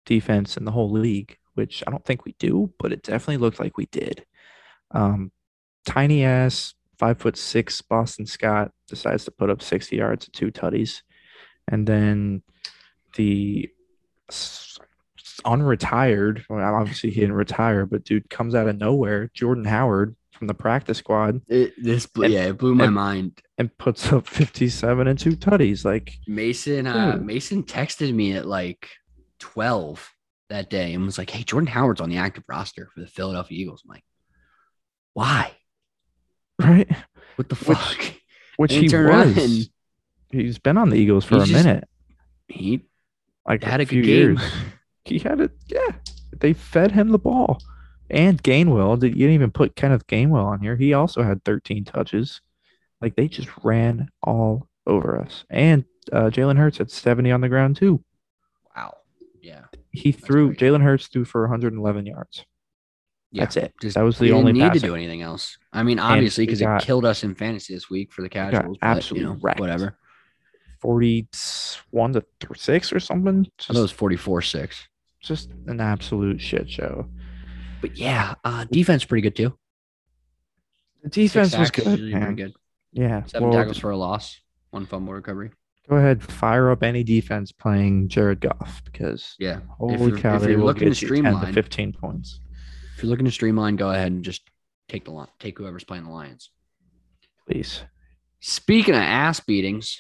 [0.06, 3.60] defense in the whole league, which I don't think we do, but it definitely looked
[3.60, 4.26] like we did.
[4.92, 5.32] Um
[5.86, 10.52] tiny ass five foot six Boston Scott decides to put up 60 yards and two
[10.52, 11.02] tutties.
[11.72, 12.44] And then
[13.16, 13.70] the
[15.46, 20.48] unretired, well, obviously he didn't retire, but dude comes out of nowhere, Jordan Howard from
[20.48, 23.42] the practice squad, It, this, blew, And- yeah, it blew my and- mind.
[23.58, 25.86] and puts up 57 and two tutties.
[25.86, 28.90] Like, Mason, uh, Mason texted me at like
[29.40, 30.12] 12
[30.50, 33.58] that day and was like, Hey, Jordan Howard's on the active roster for the Philadelphia
[33.58, 33.84] Eagles.
[33.86, 34.04] I'm like,
[35.14, 35.52] why?
[36.60, 36.90] right?
[37.36, 37.98] What the fuck?
[38.58, 39.70] Which And he was.
[40.32, 41.88] He's been on the Eagles for He's a just- minute,
[42.48, 42.86] he
[43.48, 44.40] like had a few years.
[45.06, 45.52] He had it.
[45.68, 45.96] Yeah,
[46.40, 47.60] they fed him the ball.
[48.10, 50.76] And Gainwell, did you didn't even put Kenneth Gainwell on here?
[50.76, 52.42] He also had 13 touches.
[53.02, 55.46] Like they just ran all over us.
[55.50, 58.04] And uh, Jalen Hurts had 70 on the ground too.
[58.76, 58.98] Wow.
[59.42, 59.62] Yeah.
[59.92, 60.54] He threw.
[60.54, 62.46] Jalen Hurts threw for 111 yards.
[63.32, 63.44] Yeah.
[63.44, 63.74] That's it.
[63.82, 65.58] Just That was the didn't only need to do anything else.
[65.72, 68.78] I mean, obviously, because it killed us in fantasy this week for the casuals.
[68.82, 69.60] but, absolutely you know, wrecked.
[69.62, 69.98] whatever.
[70.82, 73.48] 41 to 6 or something.
[73.60, 74.88] I thought it was 44 6.
[75.22, 77.08] just an absolute shit show.
[77.82, 79.58] But yeah, uh, defense pretty good too.
[81.04, 81.84] The defense was good.
[81.86, 82.54] pretty good.
[82.92, 83.24] Yeah.
[83.26, 84.40] Seven well, tackles for a loss,
[84.72, 85.52] one fumble recovery.
[85.90, 89.62] Go ahead, fire up any defense playing Jared Goff because Yeah.
[89.78, 92.40] holy you're- cow, if they you're will looking to get 10 to streamline- 15 points.
[92.98, 94.42] If you're looking to streamline, go ahead and just
[94.88, 96.52] take the line, take whoever's playing the Lions.
[97.48, 97.82] Please.
[98.42, 99.98] Speaking of ass beatings,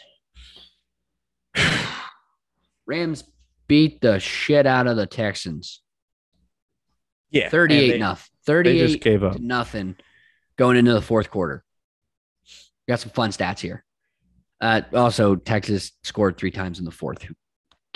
[2.85, 3.23] Rams
[3.67, 5.81] beat the shit out of the Texans.
[7.29, 7.49] Yeah.
[7.49, 8.29] 38 nothing.
[8.45, 9.39] They 38 just gave up.
[9.39, 9.95] nothing
[10.57, 11.63] going into the fourth quarter.
[12.87, 13.85] Got some fun stats here.
[14.59, 17.21] Uh, also, Texas scored three times in the fourth.
[17.23, 17.33] Who,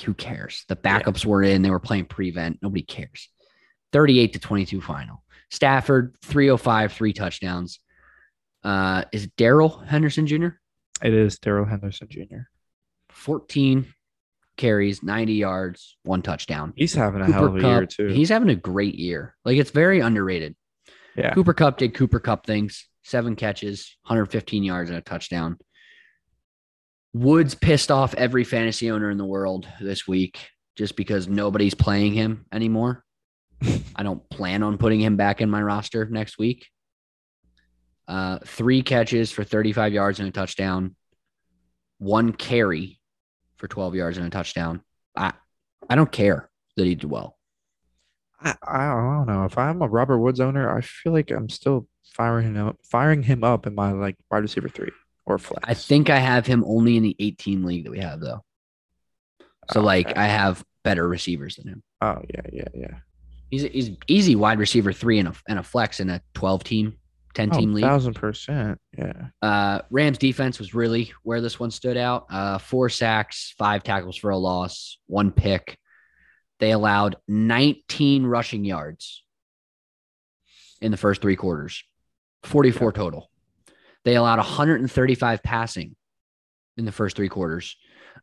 [0.04, 0.66] who cares?
[0.68, 1.62] The backups were in.
[1.62, 2.60] They were playing prevent.
[2.62, 3.30] Nobody cares.
[3.92, 5.24] 38 to 22 final.
[5.52, 7.80] Stafford, 305, three touchdowns.
[8.64, 10.50] Uh, is it Darrell Henderson Jr.?
[11.04, 12.48] It is Darrell Henderson Jr.
[13.16, 13.94] 14
[14.58, 16.74] carries, 90 yards, one touchdown.
[16.76, 18.08] He's having a hell of a year too.
[18.08, 19.36] he's having a great year.
[19.44, 20.56] Like it's very underrated.
[21.16, 21.34] yeah.
[21.34, 25.58] Cooper Kupp did Cooper Kupp things, seven catches, 115 yards, and a touchdown.
[27.14, 32.14] Woods pissed off every fantasy owner in the world this week just because nobody's playing
[32.14, 33.04] him anymore.
[33.96, 36.68] I don't plan on putting him back in my roster next week.
[38.08, 40.96] Uh, three catches for 35 yards and a touchdown,
[41.98, 43.00] one carry
[43.66, 44.82] for 12 yards and a touchdown.
[45.16, 45.34] I,
[45.90, 47.36] I don't care that he did well.
[48.40, 49.46] I, I don't know.
[49.46, 53.24] If I'm a Robert Woods owner, I feel like I'm still firing him up, firing
[53.24, 54.92] him up in my like wide receiver three
[55.26, 55.64] or flex.
[55.68, 58.44] I think I have him only in the 18 league that we have though.
[59.72, 60.20] So oh, like Okay.
[60.20, 61.84] I have better receivers than him.
[62.02, 62.98] Oh yeah, yeah, yeah.
[63.50, 66.98] He's he's easy wide receiver three and a and a flex in a 12 team,
[67.36, 67.84] 10 Oh, team league.
[67.84, 68.80] thousand percent.
[68.98, 69.28] Yeah.
[69.42, 72.26] Uh, Rams defense was really where this one stood out.
[72.32, 75.78] Uh, four sacks, five tackles for a loss, one pick.
[76.60, 79.24] They allowed 19 rushing yards
[80.82, 81.84] in the first three quarters,
[82.44, 83.30] 44 total.
[84.06, 85.96] They allowed 135 passing
[86.78, 87.76] in the first three quarters.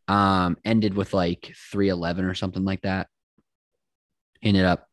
[0.08, 3.08] Um, ended with like 311 or something like that.
[4.42, 4.88] Ended up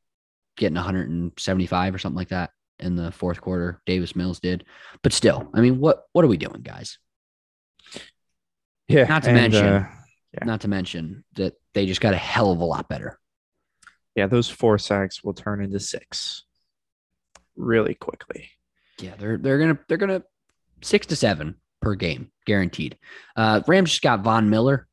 [0.57, 3.81] getting 175 or something like that in the fourth quarter.
[3.85, 4.65] Davis Mills did.
[5.03, 6.97] But still, I mean, what what are we doing, guys?
[8.87, 9.03] Yeah.
[9.05, 9.89] Not to and, mention, uh,
[10.33, 10.45] Yeah.
[10.45, 13.19] not to mention that they just got a hell of a lot better.
[14.15, 16.43] yeah, those four sacks will turn into six
[17.55, 18.49] really quickly.
[18.99, 20.23] Yeah, they're they're gonna they're gonna
[20.81, 22.97] six to seven per game, guaranteed.
[23.35, 24.87] Uh Rams just got Von Miller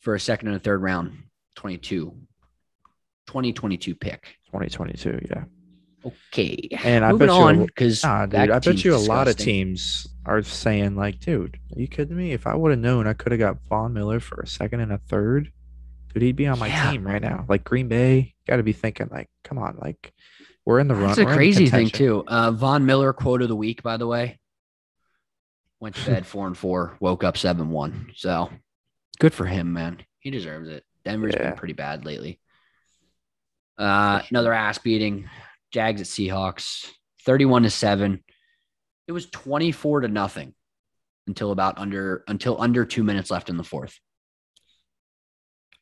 [0.00, 1.24] for a second and a third round
[1.56, 2.16] 22
[3.26, 4.38] 2022 pick.
[4.46, 5.26] 2022.
[5.30, 5.44] Yeah.
[6.04, 6.68] Okay.
[6.84, 8.50] And I Moving bet on because Nah, dude.
[8.50, 12.32] I bet you a lot of teams are saying, like, dude, are you kidding me?
[12.32, 14.92] If I would have known I could have got Von Miller for a second and
[14.92, 15.52] a third,
[16.14, 16.92] dude, he'd be on my Yeah.
[16.92, 17.44] team right now.
[17.48, 20.12] Like Green Bay, got to be thinking, like, come on, like,
[20.64, 21.06] we're in the run.
[21.08, 22.24] That's a crazy thing too.
[22.26, 24.38] Uh Von Miller quote of the week, by the way.
[25.80, 28.12] Went to bed four and four, woke up seven one.
[28.14, 28.50] So
[29.18, 29.98] good for him, man.
[30.20, 30.84] He deserves it.
[31.04, 31.48] Denver's Yeah.
[31.50, 32.38] been pretty bad lately.
[33.78, 35.28] Uh another ass beating.
[35.72, 36.90] Jags at Seahawks,
[37.24, 38.22] 31 to 7.
[39.06, 40.54] It was 24 to nothing
[41.26, 43.98] until about under until under two minutes left in the fourth.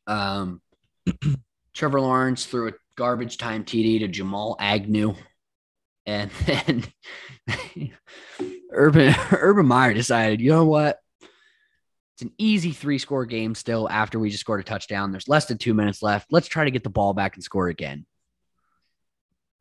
[0.06, 0.60] Um
[1.74, 5.14] Trevor Lawrence threw a garbage time TD to Jamal Agnew.
[6.06, 6.84] And then
[8.72, 10.98] Urban Urban Meyer decided, you know what?
[12.14, 15.10] It's an easy three score game still after we just scored a touchdown.
[15.10, 16.28] There's less than two minutes left.
[16.30, 18.06] Let's try to get the ball back and score again.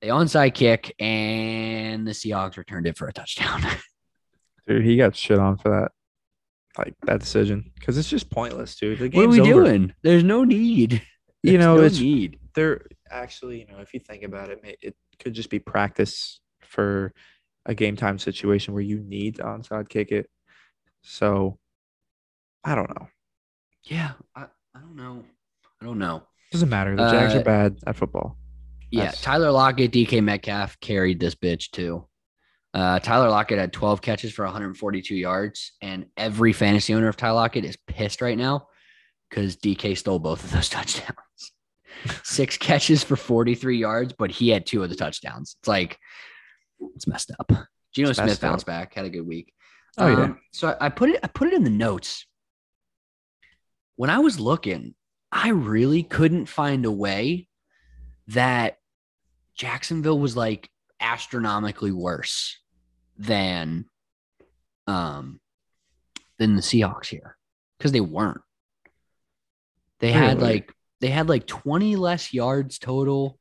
[0.05, 3.63] They onside kick, and the Seahawks returned it for a touchdown.
[4.67, 5.91] Dude, he got shit on for that,
[6.77, 8.99] like that decision, because it's just pointless, dude.
[8.99, 9.63] The what are we over.
[9.63, 9.95] doing?
[10.03, 11.01] There's no need.
[11.41, 12.37] You There's know, no it's need.
[12.53, 12.85] there.
[13.09, 17.11] Actually, you know, if you think about it, it could just be practice for
[17.65, 20.29] a game time situation where you need to onside kick it.
[21.01, 21.57] So,
[22.63, 23.07] I don't know.
[23.85, 24.43] Yeah, I,
[24.75, 25.23] I don't know.
[25.81, 26.21] I don't know.
[26.51, 26.95] Doesn't matter.
[26.95, 28.37] The Jags Uh, are bad at football.
[28.95, 32.07] Yeah, That's- Tyler Lockett, DK Metcalf carried this bitch too.
[32.73, 37.35] Uh, Tyler Lockett had 12 catches for 142 yards, and every fantasy owner of Tyler
[37.35, 38.67] Lockett is pissed right now
[39.29, 41.15] because DK stole both of those touchdowns.
[42.23, 45.55] Six catches for 43 yards, but he had two of the touchdowns.
[45.59, 45.97] It's like
[46.95, 47.49] it's messed up.
[47.93, 48.51] Geno It's Smith messed up.
[48.51, 49.53] bounced back, had a good week.
[49.97, 50.23] Oh, yeah.
[50.23, 52.25] Um, So I, I put it I put it in the notes.
[53.95, 54.93] When I was looking,
[55.31, 57.47] I really couldn't find a way
[58.27, 58.77] that
[59.55, 62.57] Jacksonville was like astronomically worse
[63.17, 63.85] than
[64.87, 65.39] um
[66.37, 67.37] than the Seahawks here
[67.77, 68.41] because they weren't.
[69.99, 73.39] They had like they had like 20 less yards total.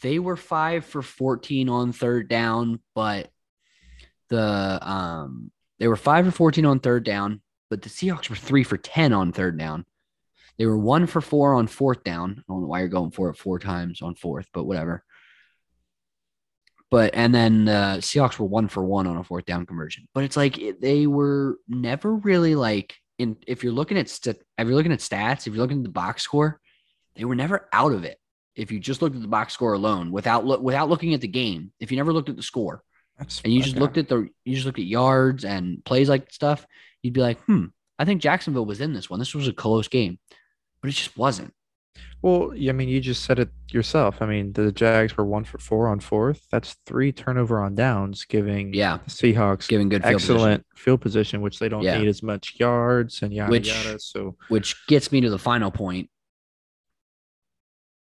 [0.00, 3.30] They were 5 for 14 on third down, but
[4.28, 7.40] the um they were 5 for 14 on third down,
[7.70, 9.84] but the Seahawks were 3 for 10 on third down.
[10.58, 12.36] They were 1 for 4 on fourth down.
[12.38, 15.04] I don't know why you're going for it four times on fourth, but whatever.
[16.94, 20.06] But and then the Seahawks were 1 for 1 on a fourth down conversion.
[20.14, 24.68] But it's like they were never really like in if you're looking at st- if
[24.68, 26.60] you're looking at stats, if you're looking at the box score,
[27.16, 28.20] they were never out of it.
[28.54, 31.26] If you just looked at the box score alone without look without looking at the
[31.26, 32.84] game, if you never looked at the score,
[33.18, 36.32] That's and you just looked at the you just looked at yards and plays like
[36.32, 36.64] stuff,
[37.02, 37.64] you'd be like, hmm,
[37.98, 39.18] I think Jacksonville was in this one.
[39.18, 40.20] This was a close game,
[40.80, 41.54] but it just wasn't.
[42.22, 44.22] Well, I mean, you just said it yourself.
[44.22, 46.46] I mean, the Jags were one for four on fourth.
[46.50, 50.34] That's three turnover on downs, giving Yeah, the Seahawks giving good field position.
[50.36, 51.98] excellent field position, which they don't Yeah.
[51.98, 53.98] need as much yards and yada Which- yada.
[54.00, 56.08] So Which gets me to the final point.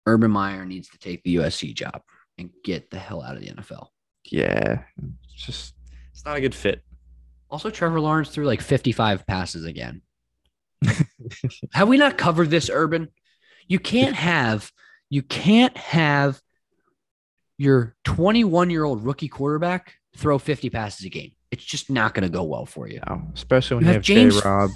[0.06, 2.02] Urban Meyer needs to take the USC job
[2.38, 3.88] and get the hell out of the NFL.
[4.30, 4.82] yeah,
[5.32, 5.74] it's just
[6.12, 6.82] it's not a good fit.
[7.50, 10.02] Also, Trevor Lawrence threw like 55 passes again.
[11.72, 13.08] have we not covered this, Urban?
[13.68, 14.70] You can't have
[15.10, 16.40] you can't have
[17.58, 21.32] your 21 year old rookie quarterback throw 50 passes a game.
[21.50, 23.00] It's just not going to go well for you.
[23.06, 24.48] No, especially when You you, have James J.
[24.48, 24.70] Rob,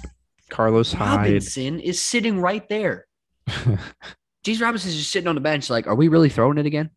[0.49, 1.17] Carlos Hyde.
[1.17, 3.05] Robinson is sitting right there.
[4.43, 6.89] James Robinson is just sitting on the bench, like, are we really throwing it again?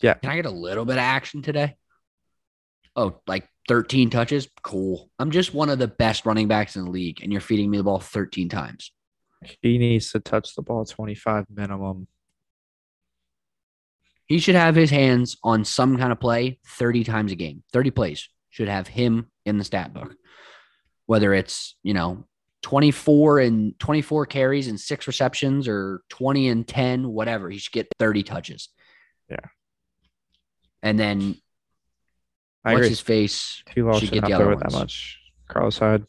[0.00, 0.14] Yeah.
[0.14, 1.76] Can I get a little bit of action today?
[2.96, 4.48] Oh, like 13 touches?
[4.62, 5.08] Cool.
[5.18, 7.78] I'm just one of the best running backs in the league, and you're feeding me
[7.78, 8.92] the ball 13 times.
[9.62, 12.08] He needs to touch the ball 25 minimum.
[14.26, 17.62] He should have his hands on some kind of play 30 times a game.
[17.72, 20.14] 30 plays should have him in the stat book.
[21.06, 22.24] Whether it's, you know,
[22.62, 27.50] 24 and 24 carries and six receptions or 20 and 10, whatever.
[27.50, 28.70] He should get 30 touches.
[29.28, 29.36] Yeah.
[30.82, 31.36] And then
[32.64, 32.88] I what's agree.
[32.88, 33.62] his face?
[33.74, 34.74] T-Law should should get not the other it that ones.
[34.74, 35.20] much.
[35.48, 36.06] Carlos Hyde.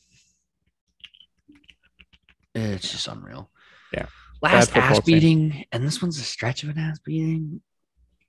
[2.56, 3.50] It's just unreal.
[3.94, 4.06] Yeah.
[4.42, 5.16] Last ass team.
[5.16, 7.62] beating, and this one's a stretch of an ass beating.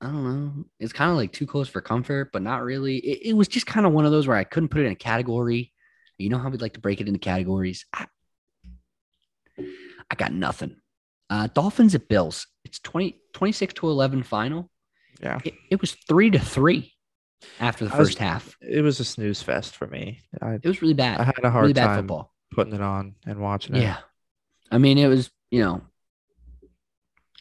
[0.01, 0.64] I don't know.
[0.79, 2.97] It's kind of like too close for comfort, but not really.
[2.99, 4.93] It, it was just kind of one of those where I couldn't put it in
[4.93, 5.72] a category.
[6.18, 7.87] You know how we'd like to break it into categories?
[7.93, 8.07] I,
[9.59, 10.77] I got nothing.
[11.29, 12.47] Uh, Dolphins at Bills.
[12.64, 14.70] It's 20, 26 to 11 final.
[15.20, 15.41] Yeah.
[15.45, 16.93] It, it was three to three
[17.61, 18.57] after the I was- first half.
[18.61, 20.20] It was a snooze fest for me.
[20.41, 21.20] I, It was really bad.
[21.20, 22.33] I had a hard really bad time football.
[22.53, 23.83] putting it on and watching it.
[23.83, 23.99] Yeah.
[24.71, 25.83] I mean, it was, you know,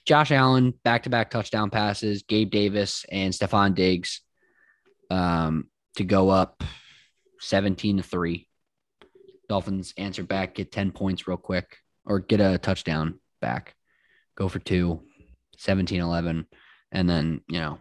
[0.05, 4.21] Josh Allen, back to back touchdown passes, Gabe Davis and Stefon Diggs
[5.09, 5.67] um,
[5.97, 6.63] to go up
[7.39, 8.47] 17 to 3.
[9.49, 13.75] Dolphins answer back, get 10 points real quick, or get a touchdown back,
[14.35, 15.01] go for two,
[15.57, 16.47] 17 11.
[16.91, 17.79] And then, you know,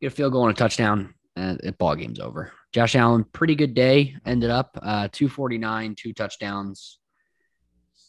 [0.00, 2.52] get a field goal and a touchdown, and ball game's over.
[2.72, 6.97] Josh Allen, pretty good day, ended up uh, 249, two touchdowns,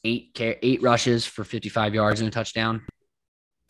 [0.04, 2.82] eight eight rushes for 55 yards and a touchdown.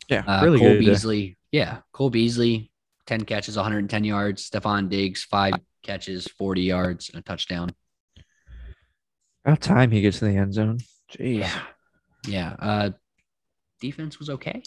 [0.09, 0.23] Yeah.
[0.25, 0.79] Uh, really Cole good.
[0.79, 2.71] Beasley, yeah, Cole Beasley,
[3.07, 4.49] 10 catches, 110 yards.
[4.49, 5.53] Stefon Diggs, five
[5.83, 7.69] catches, 40 yards and a touchdown.
[9.45, 10.79] About time he gets in the end zone.
[11.11, 11.39] Jeez.
[11.39, 11.61] Yeah.
[12.27, 12.55] Yeah.
[12.59, 12.89] Uh,
[13.79, 14.61] defense was okay.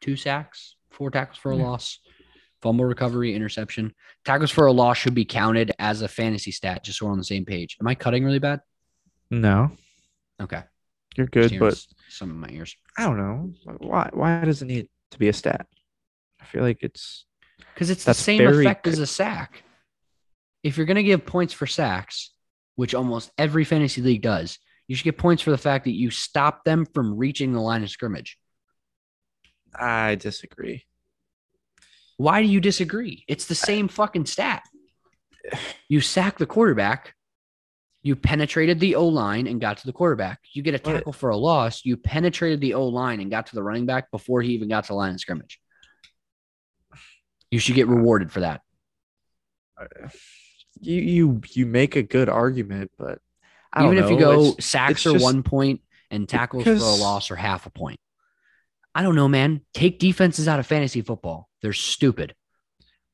[0.00, 1.64] Two sacks, four tackles for a Yeah.
[1.64, 1.98] loss,
[2.60, 3.94] fumble recovery, interception.
[4.24, 7.18] Tackles for a loss should be counted as a fantasy stat, just so we're on
[7.18, 7.76] the same page.
[7.80, 8.60] Am I cutting really bad?
[9.30, 9.72] No,
[10.40, 10.62] Okay.
[11.16, 12.76] You're good, but some of my ears.
[12.96, 13.52] I don't know.
[13.78, 15.66] Why why does it need to be a stat?
[16.40, 17.24] I feel like it's
[17.74, 18.92] Because it's the same effect good.
[18.92, 19.62] as a sack.
[20.62, 22.32] If you're going to give points for sacks,
[22.74, 24.58] which almost every fantasy league does,
[24.88, 27.82] you should get points for the fact that you stop them from reaching the line
[27.82, 28.38] of scrimmage.
[29.74, 30.84] I disagree.
[32.16, 33.24] Why do you disagree?
[33.28, 34.62] It's the same fucking stat.
[35.88, 37.14] You sack the quarterback,
[38.06, 40.38] you penetrated the O line and got to the quarterback.
[40.52, 43.54] You get a tackle for a loss, you penetrated the O line and got to
[43.56, 45.58] the running back before he even got to the line of scrimmage.
[47.50, 48.60] You should get rewarded for that.
[50.80, 53.18] You you you make a good argument, but
[53.72, 55.80] I Even don't if you go it's- sacks it's are just- one point
[56.10, 57.98] and tackles for a loss are half a point.
[58.94, 59.62] I don't know, man.
[59.74, 61.48] Take defenses out of fantasy football.
[61.60, 62.34] They're stupid.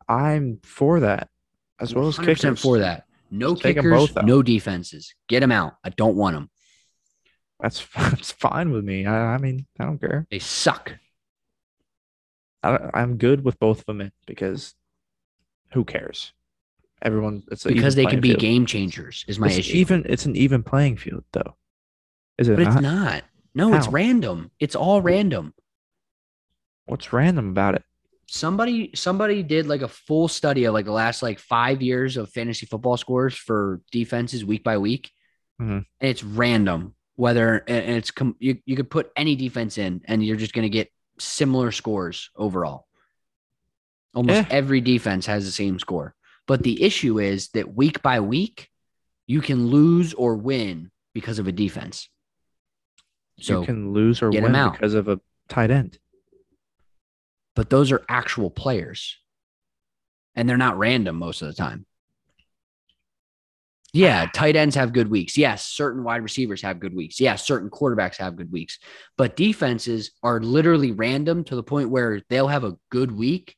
[0.09, 1.29] I'm for that
[1.81, 2.61] as well as 100% kickers.
[2.61, 3.05] for that.
[3.33, 5.15] No 'em kickers, no defenses.
[5.27, 5.75] Get them out.
[5.83, 6.51] I don't want them.
[7.61, 9.07] That's that's fine with me.
[9.07, 10.27] I, I mean, I don't care.
[10.31, 10.93] They suck.
[12.63, 14.75] I, I'm good with both of them in because
[15.73, 16.33] who cares?
[17.01, 18.41] Everyone, it's because they can be field.
[18.41, 19.77] game changers is my It's issue.
[19.79, 21.57] even it's an even playing field though.
[22.39, 22.83] Is it but it's not?
[22.83, 23.25] not.
[23.55, 24.51] No, it's random.
[24.61, 25.55] It's all random.
[26.87, 27.85] What's random about it?
[28.35, 32.31] Somebody somebody did like a full study of like the last like 5 years of
[32.31, 35.11] fantasy football scores for defenses week by week.
[35.61, 35.85] Mhm.
[36.01, 40.39] And it's random whether and it's you you could put any defense in and you're
[40.39, 42.87] just going to get similar scores overall.
[44.15, 44.49] Almost Yeah.
[44.51, 46.15] every defense has the same score.
[46.47, 48.71] But the issue is that week by week
[49.27, 52.09] you can lose or win because of a defense.
[53.41, 55.21] So you can lose or win because of a
[55.51, 55.99] tight end.
[57.55, 59.19] But those are actual players
[60.35, 61.87] and they're not random most of the time.
[63.95, 65.37] Yeah, tight ends have good weeks.
[65.37, 67.21] Yes, certain wide receivers have good weeks.
[67.21, 68.79] Yes, certain quarterbacks have good weeks.
[69.19, 73.55] But defenses are literally random to the point where they'll have a good week,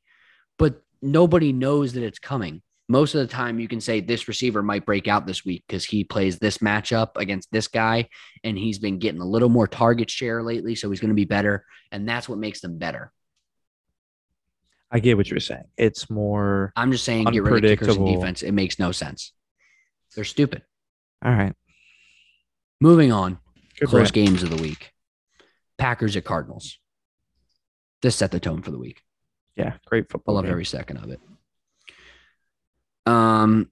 [0.59, 2.62] but nobody knows that it's coming.
[2.88, 5.84] Most of the time, you can say this receiver might break out this week because
[5.84, 8.09] he plays this matchup against this guy
[8.42, 10.74] and he's been getting a little more target share lately.
[10.74, 11.64] So he's going to be better.
[11.92, 13.12] And that's what makes them better.
[14.95, 15.64] I get what you're saying.
[15.76, 18.42] It's more I'm just saying, get rid of kickers and defense.
[18.42, 19.32] It makes no sense.
[20.14, 20.62] They're stupid.
[21.24, 21.53] all right.
[22.80, 23.38] Moving on,
[23.80, 24.12] Good close rant.
[24.12, 24.92] games of the week.
[25.78, 26.78] Packers at Cardinals.
[28.03, 29.01] This set the tone for the week.
[29.57, 30.36] Yeah, great I football.
[30.36, 30.53] love game.
[30.53, 31.20] every second of it.
[33.07, 33.70] Um,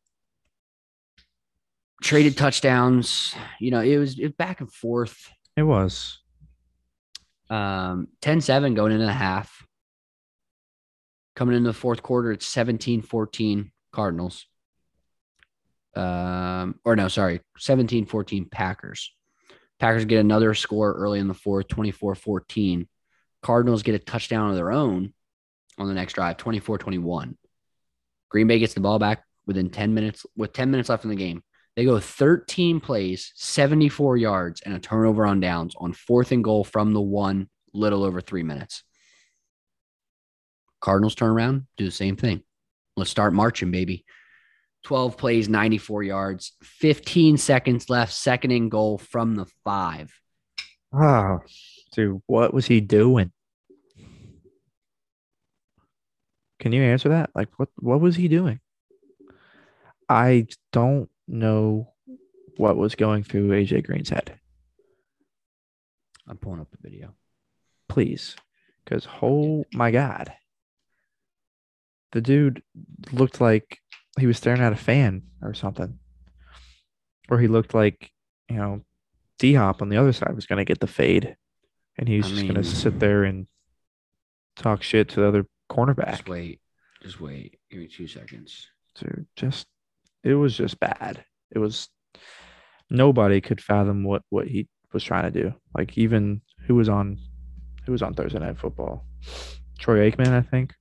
[2.03, 3.35] traded touchdowns.
[3.61, 5.29] You know, it was, it was back and forth.
[5.57, 6.19] It was.
[7.51, 9.67] Um, 10-7 going into the half.
[11.35, 14.47] Coming into the fourth quarter, it's 17-14 Cardinals.
[15.95, 19.13] Um, or no, sorry, 17-14 Packers.
[19.79, 22.87] Packers get another score early in the fourth, 24-14.
[23.43, 25.13] Cardinals get a touchdown of their own
[25.79, 27.35] on the next drive, 24-21.
[28.29, 31.17] Green Bay gets the ball back within 10 minutes, with 10 minutes left in the
[31.17, 31.43] game.
[31.75, 36.65] They go 13 plays, 74 yards, and a turnover on downs on fourth and goal
[36.65, 38.85] from the one, little over three minutes.
[40.83, 42.43] Cardinals turn around, do the same thing.
[42.97, 44.05] Let's start marching, baby.
[44.85, 50.13] 12 plays, 94 yards, 15 seconds left, second and goal from the five.
[50.93, 51.39] Oh,
[51.95, 53.33] dude, what was he doing?
[56.59, 57.31] Can you answer that?
[57.35, 58.61] Like, what what was he doing?
[60.09, 61.93] I don't know
[62.57, 64.39] what was going through AJ Green's head.
[66.29, 67.15] I'm pulling up the video.
[67.89, 68.37] Please,
[68.85, 70.33] because oh my god,
[72.13, 72.63] the dude
[73.13, 73.81] looked like
[74.19, 75.99] he was staring at a fan or something,
[77.29, 78.11] or he looked like
[78.49, 78.83] you know
[79.39, 81.37] D Hop on the other side was going to get the fade,
[81.99, 83.47] and he's I just going to sit there and
[84.57, 86.11] talk shit to the other cornerback.
[86.11, 86.61] Just wait.
[87.03, 87.59] Just wait.
[87.71, 88.69] Give me two seconds.
[88.95, 89.67] Dude, just
[90.23, 91.25] it was just bad.
[91.51, 91.89] It was
[92.91, 95.55] nobody could fathom what what he was trying to do.
[95.77, 97.19] Like even who was on
[97.87, 99.05] who was on Thursday Night Football,
[99.79, 100.75] Troy Aikman, I think.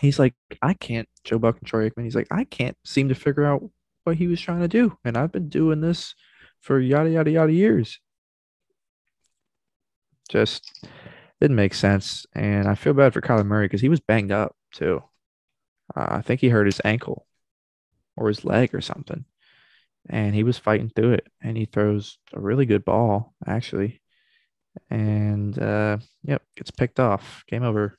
[0.00, 1.08] He's like, I can't.
[1.24, 2.04] Joe Buck and Troy Aikman.
[2.04, 3.62] He's like, I can't seem to figure out
[4.04, 6.14] what he was trying to do, and I've been doing this
[6.60, 8.00] for yada yada yada years.
[10.30, 10.86] Just
[11.40, 14.56] didn't make sense, and I feel bad for Kyler Murray because he was banged up
[14.72, 15.02] too.
[15.94, 17.26] Uh, I think he hurt his ankle
[18.16, 19.24] or his leg or something.
[20.08, 21.26] And he was fighting through it.
[21.42, 24.00] And he throws a really good ball, actually.
[24.90, 27.44] And uh, yep, gets picked off.
[27.48, 27.98] Game over.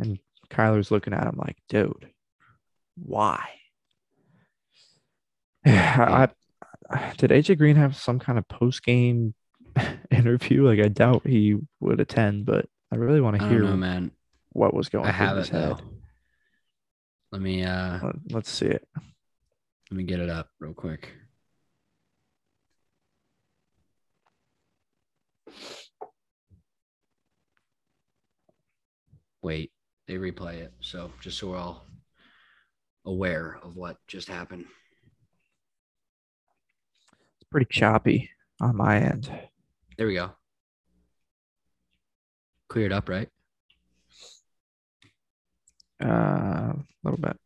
[0.00, 0.18] And
[0.50, 2.10] Kyler's looking at him like, dude,
[2.96, 3.48] why?
[5.66, 6.28] I,
[6.90, 9.34] I did AJ Green have some kind of post game
[10.10, 10.66] interview?
[10.66, 14.10] Like I doubt he would attend, but I really want to hear know, man.
[14.52, 15.10] what was going on.
[15.10, 15.74] I have his it though.
[15.74, 15.82] head.
[17.32, 18.86] Let me uh Let- Let's see it.
[18.96, 21.12] let me get it up real quick.
[29.42, 29.70] Wait,
[30.08, 30.72] they replay it.
[30.80, 31.86] So just so we're all
[33.04, 34.64] aware of what just happened.
[37.40, 38.30] It's pretty choppy
[38.60, 39.30] on my end.
[39.96, 40.30] There we go.
[42.68, 43.28] Cleared up, right?
[46.02, 47.36] Uh, a little bit.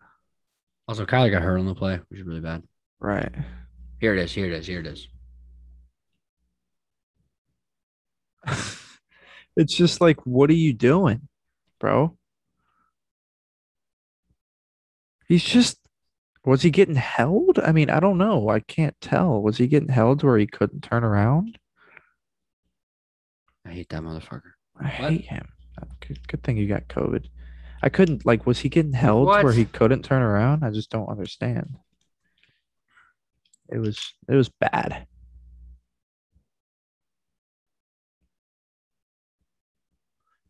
[0.86, 2.62] Also, Kyler got hurt on the play, which is really bad.
[3.00, 3.32] Right.
[4.00, 4.32] Here it is.
[4.32, 4.66] Here it is.
[4.66, 5.08] Here it is.
[9.56, 11.28] it's just like, what are you doing,
[11.80, 12.16] bro?
[15.32, 15.78] He's just,
[16.44, 17.58] was he getting held?
[17.58, 18.50] I mean, I don't know.
[18.50, 19.40] I can't tell.
[19.40, 21.58] Was he getting held where he couldn't turn around?
[23.64, 24.52] I hate that motherfucker.
[24.78, 25.10] I What?
[25.10, 25.48] hate him.
[25.80, 27.24] Uh, Good, good thing you got COVID.
[27.82, 29.42] I couldn't, like, was he getting held What?
[29.42, 30.64] where he couldn't turn around?
[30.64, 31.76] I just don't understand.
[33.70, 35.06] It was, it was bad.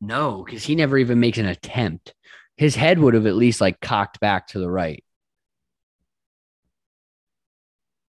[0.01, 2.14] No, because he never even makes an attempt.
[2.57, 5.03] His head would have at least like cocked back to the right.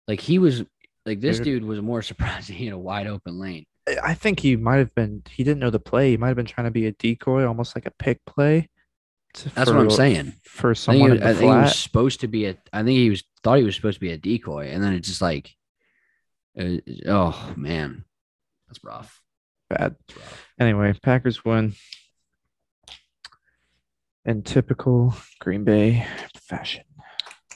[0.07, 0.63] Like he was
[1.05, 1.45] like this Dude.
[1.45, 3.65] dude was more surprised surprising in a wide open lane.
[4.01, 5.23] I- think he might have been.
[5.29, 6.11] He didn't know the play.
[6.11, 8.69] He might have been trying to be a decoy, almost like a pick play.
[9.35, 10.33] to- That's what I'm saying.
[10.43, 12.57] For I think, someone he, I think he was supposed to be a.
[12.71, 15.07] I think he was thought he was supposed to be a decoy, and then it's
[15.07, 15.53] just like,
[16.59, 16.77] uh,
[17.07, 18.05] oh man,
[18.67, 19.21] that's rough.
[19.69, 19.95] Bad.
[20.07, 20.47] That's rough.
[20.59, 21.73] Anyway, Packers win
[24.25, 26.05] in typical Green Bay
[26.35, 26.83] fashion.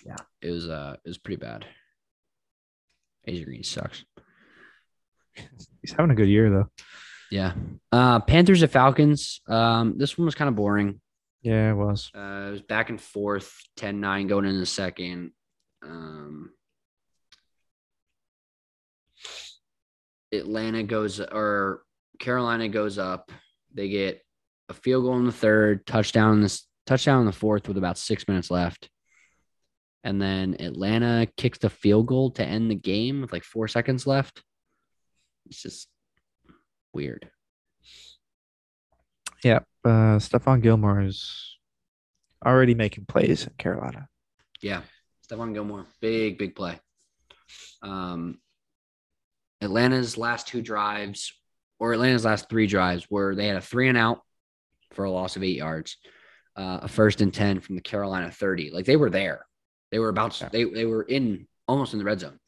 [0.05, 1.65] Yeah, it was uh, it was pretty bad.
[3.28, 4.05] AJ Green sucks.
[5.82, 6.70] He's having a good year though.
[7.30, 7.53] Yeah.
[7.91, 9.41] Uh, Panthers at Falcons.
[9.47, 11.01] Um, this one was kind of boring.
[11.41, 12.11] Yeah, it was.
[12.15, 15.32] Uh, it was back and forth, 10 9 going into the second.
[15.84, 16.51] Um,
[20.32, 21.84] Atlanta goes, or
[22.20, 23.32] Carolina goes up.
[23.74, 24.22] They get
[24.70, 27.97] a field goal in the third, touchdown in this touchdown in the fourth with about
[27.97, 28.89] six minutes left.
[30.03, 34.07] And then Atlanta kicks the field goal to end the game with like four seconds
[34.07, 34.41] left.
[35.47, 35.88] It's just
[36.93, 37.30] weird.
[39.43, 39.59] Yeah.
[39.84, 41.57] Uh, Stephon Gilmore is
[42.45, 44.07] already making plays in Carolina.
[44.61, 44.82] Yeah.
[45.30, 46.80] Stephon Gilmore, big, big play.
[47.82, 48.39] Um,
[49.61, 51.34] Atlanta's last two drives,
[51.80, 54.22] or Atlanta's last three drives, where they had a three and out
[54.97, 55.95] for a loss of eight yards,
[56.57, 58.71] uh, a first and 10 from the Carolina 30.
[58.71, 59.45] Like they were there.
[59.91, 60.49] They were about, Yeah.
[60.49, 62.39] they, they were in almost in the red zone.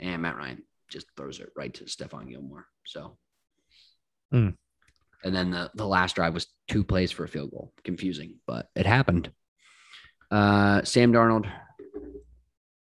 [0.00, 2.66] And Matt Ryan just throws it right to Stephon Gilmore.
[2.84, 3.16] So,
[4.32, 4.48] Hmm.
[5.22, 7.72] and then the, the last drive was two plays for a field goal.
[7.84, 9.30] Confusing, but it happened.
[10.28, 11.48] Uh, Sam Darnold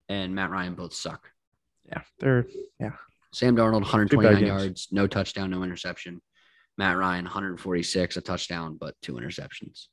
[0.07, 1.30] and Matt Ryan both suck.
[1.88, 2.45] Yeah, they're
[2.80, 2.91] yeah.
[3.34, 6.22] Sam Darnold, 129 yards, no touchdown, no interception.
[6.80, 9.88] Matt Ryan, 146, a touchdown, but two interceptions.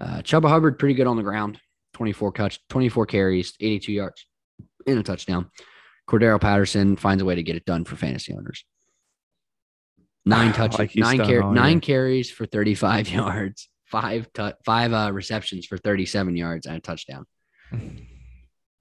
[0.00, 1.60] Uh, Chuba Hubbard, pretty good on the ground.
[1.94, 4.26] 24 catch, 24 carries, 82 yards,
[4.86, 5.50] in a touchdown.
[6.10, 8.64] Cordarrelle Patterson finds a way to get it done for fantasy owners.
[10.24, 15.64] Nine touches, Like nine car- nine carries for 35 yards, five tu- five uh, receptions
[15.64, 17.24] for 37 yards and a touchdown.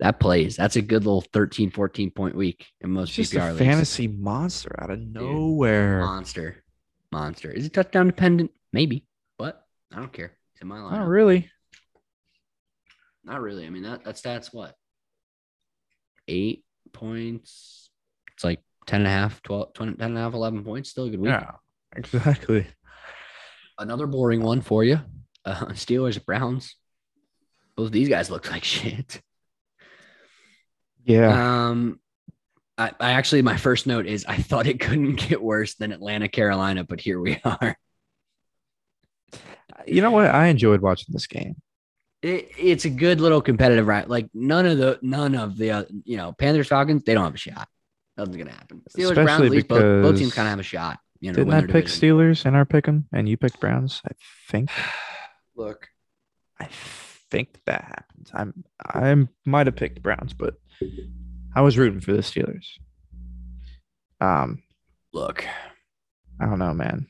[0.02, 0.58] That plays.
[0.58, 3.60] That's a good little 13, 14 point week in most It's just PPR a leagues.
[3.60, 6.02] fantasy monster out of nowhere.
[6.02, 6.65] Monster.
[7.16, 7.50] Monster.
[7.50, 8.52] Is it touchdown dependent?
[8.74, 9.06] Maybe,
[9.38, 10.34] but I don't care.
[10.54, 10.92] It's in my line.
[10.92, 11.50] Not really.
[13.24, 13.66] Not really.
[13.66, 14.76] I mean, that, that stat's what?
[16.28, 17.90] Eight points.
[18.34, 20.90] It's like 10 and a half, 12, 20, 10 and a half, 11 points.
[20.90, 21.30] Still a good week.
[21.30, 21.52] Yeah,
[21.96, 22.68] exactly.
[23.80, 25.00] Another boring one for you.
[25.46, 26.76] Uh, Steelers, Browns.
[27.78, 29.22] Both these guys look like shit.
[31.06, 31.70] Yeah.
[31.70, 32.02] Um,
[32.78, 36.28] I, I actually, my first note is I thought it couldn't get worse than Atlanta,
[36.28, 37.78] Carolina, but here we are.
[39.86, 40.28] you know what?
[40.28, 41.56] I enjoyed watching this game.
[42.22, 44.08] It, it's a good little competitive right.
[44.10, 47.36] Like none of the none of the uh, you know Panthers Falcons they don't have
[47.36, 47.68] a shot.
[48.18, 48.82] Nothing's gonna happen.
[48.90, 51.00] Steelers Browns Especially at least both, both teams kind of have a shot.
[51.20, 52.10] You know, Didn't I pick division.
[52.18, 54.02] Steelers in our pick 'em and you picked Browns?
[54.08, 54.14] I
[54.50, 54.70] think.
[55.56, 55.88] Look,
[56.60, 56.68] I
[57.30, 58.32] think that happened.
[58.34, 60.56] I'm I might have picked Browns, but
[61.56, 62.66] I was rooting for the Steelers.
[64.22, 64.64] Um,
[65.14, 65.46] look.
[66.40, 67.08] I don't know, man.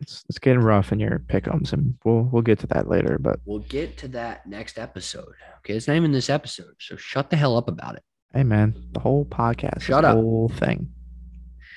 [0.00, 3.18] It's it's getting rough in your pickums, and we'll we'll get to that later.
[3.18, 5.32] But We'll get to that next episode.
[5.58, 8.02] Okay, it's not even this episode, so shut the hell up about it.
[8.34, 10.14] hey, man, the whole podcast, Shut the up.
[10.16, 10.90] whole thing.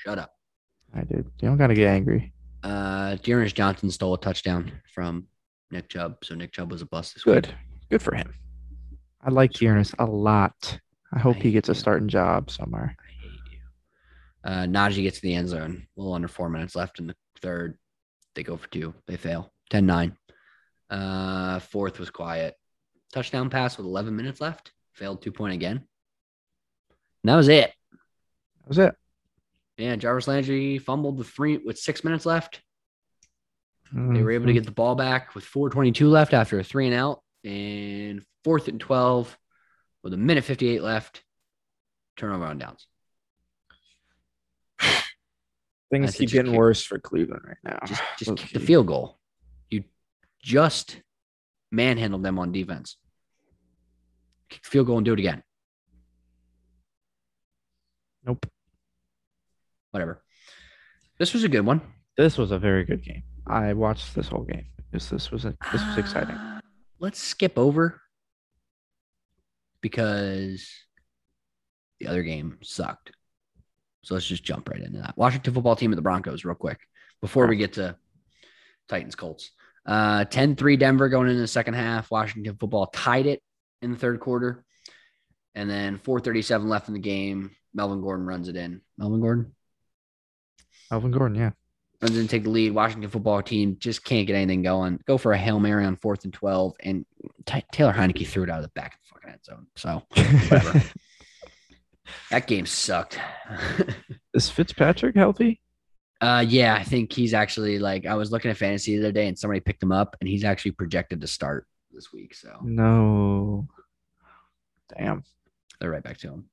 [0.04, 0.32] Shut up.
[0.94, 1.24] I did.
[1.40, 2.32] You don't gotta get angry.
[2.62, 5.26] Uh, D'Ernest Johnson stole a touchdown from
[5.70, 7.34] Nick Chubb, so Nick Chubb was a bust this week.
[7.36, 7.54] Good,
[7.90, 8.34] good for him.
[9.22, 10.78] I like D'Ernest a lot.
[11.12, 11.78] I hope he hate gets a you.
[11.78, 12.96] starting job somewhere.
[13.00, 13.58] I hate you.
[14.44, 15.86] Uh, Najee gets to the end zone.
[15.96, 17.78] A little under four minutes left in the third.
[18.34, 18.94] They go for two.
[19.06, 19.52] They fail.
[19.70, 20.16] 10 9.
[20.88, 22.54] Uh, fourth was quiet.
[23.12, 24.72] Touchdown pass with 11 minutes left.
[24.94, 25.76] Failed two point again.
[25.76, 27.72] And that was it.
[27.90, 28.94] That was it.
[29.76, 32.60] Yeah, Jarvis Landry fumbled with three with six minutes left.
[33.92, 36.94] They were able to get the ball back with 422 left after a three and
[36.94, 37.22] out.
[37.42, 39.36] And fourth and 12
[40.02, 41.22] with a minute 58 left.
[42.16, 42.86] Turnover on downs.
[45.90, 47.78] Things That's keep getting kick- worse for Cleveland right now.
[47.84, 49.18] Just just We'll kick the field goal.
[49.70, 49.82] You
[50.40, 51.00] just
[51.72, 52.96] manhandled them on defense.
[54.50, 55.42] Kick the field goal and do it again.
[58.24, 58.46] Nope.
[59.90, 60.22] Whatever.
[61.18, 61.80] This was a good one.
[62.16, 63.22] This was a very good game.
[63.46, 64.66] I watched this whole game.
[64.92, 66.36] This this was a, this was exciting.
[66.36, 66.60] Uh,
[67.00, 67.99] let's skip over
[69.80, 70.68] because
[71.98, 73.12] the other game sucked.
[74.02, 75.16] So let's just jump right into that.
[75.16, 76.80] Washington football team at the Broncos, real quick,
[77.20, 77.96] before we get to
[78.88, 79.50] Titans Colts.
[79.86, 82.10] Uh 10-3 Denver going into the second half.
[82.10, 83.42] Washington football tied it
[83.82, 84.64] in the third quarter.
[85.54, 87.50] And then 437 left in the game.
[87.74, 88.80] Melvin Gordon runs it in.
[88.98, 89.52] Melvin Gordon
[90.90, 91.50] Melvin Gordon, yeah.
[92.02, 92.72] Runs in, take the lead.
[92.72, 95.00] Washington football team just can't get anything going.
[95.06, 97.04] Go for a hail mary on fourth and twelve, and
[97.44, 99.66] Ty Taylor Heinicke threw it out of the back of the fucking end zone.
[99.76, 100.02] So
[100.48, 100.82] Whatever.
[102.30, 103.18] that game sucked.
[104.34, 105.60] Is Fitzpatrick healthy?
[106.22, 109.26] uh, yeah, I think he's actually like I was looking at fantasy the other day,
[109.28, 112.34] and somebody picked him up, and he's actually projected to start this week.
[112.34, 113.68] So No.
[114.96, 115.22] Damn.
[115.80, 116.44] they're right back to him.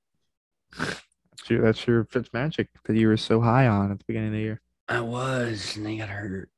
[0.78, 4.34] That's your, that's your Fitzmagic that you were so high on at the beginning of
[4.34, 4.62] the year.
[4.90, 6.50] I was, and they got hurt.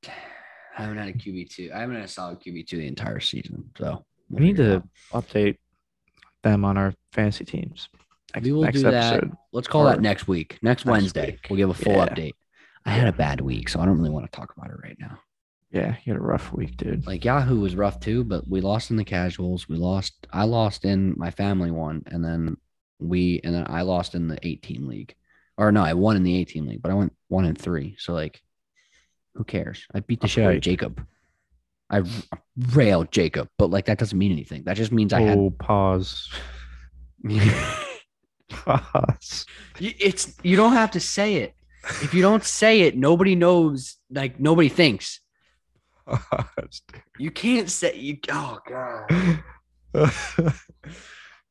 [0.77, 1.71] I haven't had a QB two.
[1.73, 3.69] I haven't had a solid QB two the entire season.
[3.77, 5.57] So We need to update
[6.43, 7.89] them on our fantasy teams.
[8.35, 9.13] Next, We will next do that.
[9.15, 9.31] episode.
[9.51, 10.59] Let's call or that next week.
[10.61, 11.25] Next, next Wednesday.
[11.31, 11.47] week.
[11.49, 12.05] We'll give a full Yeah.
[12.07, 12.33] update.
[12.85, 14.95] I had a bad week, so I don't really want to talk about it right
[14.99, 15.19] now.
[15.71, 17.05] Yeah, you had a rough week, dude.
[17.05, 19.67] Like Yahoo was rough too, but we lost in the casuals.
[19.67, 20.27] We lost.
[20.31, 22.57] I lost in my family one, and then
[22.99, 25.13] we and then I lost in the 18 league.
[25.59, 27.97] Or no, I won in the 18 league, but I went one and three.
[27.99, 28.41] So like,
[29.35, 29.85] who cares?
[29.93, 30.61] I beat the Rough shit out of.
[30.61, 31.05] Jacob.
[31.89, 32.03] I
[32.73, 34.63] railed Jacob, but like that doesn't mean anything.
[34.63, 35.37] That just means I had.
[35.37, 36.29] oh, pause.
[38.49, 39.45] Pause.
[39.79, 41.53] It's you don't have to say it.
[42.01, 43.97] If you don't say it, nobody knows.
[44.09, 45.19] Like nobody thinks.
[46.07, 46.81] Pause,
[47.17, 48.17] You can't say you.
[48.31, 49.43] Oh god.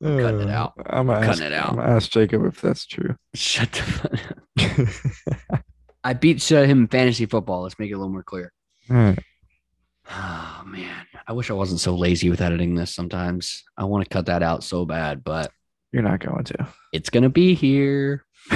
[0.03, 0.75] I'm cutting it out.
[0.87, 1.71] I'm, I'm cutting ask, it out.
[1.71, 3.17] I'm gonna ask Jacob if that's true.
[3.35, 5.63] Shut the fuck up.
[6.05, 7.63] I beat uh, him him fantasy football.
[7.63, 8.53] Let's make it a little more clear.
[10.11, 12.95] Oh man, I wish I wasn't so lazy with editing this.
[12.95, 15.53] Sometimes I want to cut that out so bad, but
[15.93, 16.67] you're not going to.
[16.95, 18.25] It's gonna be here.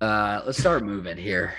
[0.00, 1.54] uh, let's start moving here.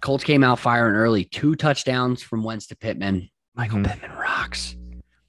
[0.00, 1.24] Colts came out firing early.
[1.24, 3.28] Two touchdowns from Wentz to Pittman.
[3.56, 3.90] Michael mm-hmm.
[3.90, 4.76] Pittman rocks.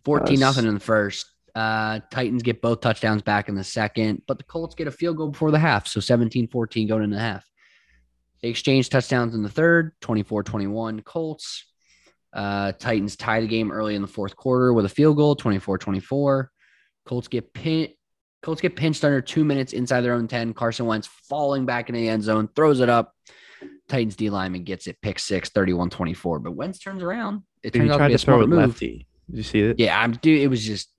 [0.06, 0.40] 14 nice.
[0.40, 1.28] nothing in the first.
[1.54, 5.18] Uh, Titans get both touchdowns back in the second, but the Colts get a field
[5.18, 5.88] goal before the half.
[5.88, 7.46] So 17 14 going into the half.
[8.42, 11.66] They exchange touchdowns in the third, 24 21 Colts.
[12.34, 15.78] Uh, Titans tie the game early in the fourth quarter with a field goal, 24
[15.78, 16.52] 24.
[17.06, 17.94] Colts get pin-
[18.42, 20.54] Colts get pinched under two minutes inside their own 10.
[20.54, 23.14] Carson Wentz falling back into the end zone, throws it up.
[23.88, 26.40] Titans D lineman gets it, pick six, 31 24.
[26.40, 27.44] But Wentz turns around.
[27.62, 28.58] It turns out to be a smart move.
[28.58, 29.08] Lefty.
[29.32, 29.80] Did you see it?
[29.80, 30.42] Yeah, I'm dude.
[30.42, 30.90] It was just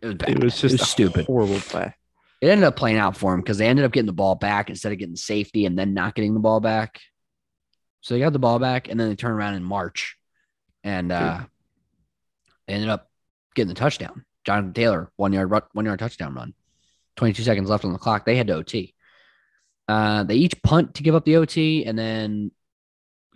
[0.00, 0.30] it was bad.
[0.30, 1.26] It was just a stupid.
[1.26, 1.94] horrible play.
[2.40, 4.70] It ended up playing out for him because they ended up getting the ball back
[4.70, 6.98] instead of getting safety and then not getting the ball back.
[8.00, 10.16] So they got the ball back and then they turn around in March
[10.82, 11.40] and uh
[12.66, 13.10] they ended up
[13.54, 14.24] getting the touchdown.
[14.44, 16.54] Jonathan Taylor, one yard one yard touchdown run.
[17.16, 18.24] 22 seconds left on the clock.
[18.24, 18.94] They had to OT.
[19.86, 22.52] Uh, they each punt to give up the OT, and then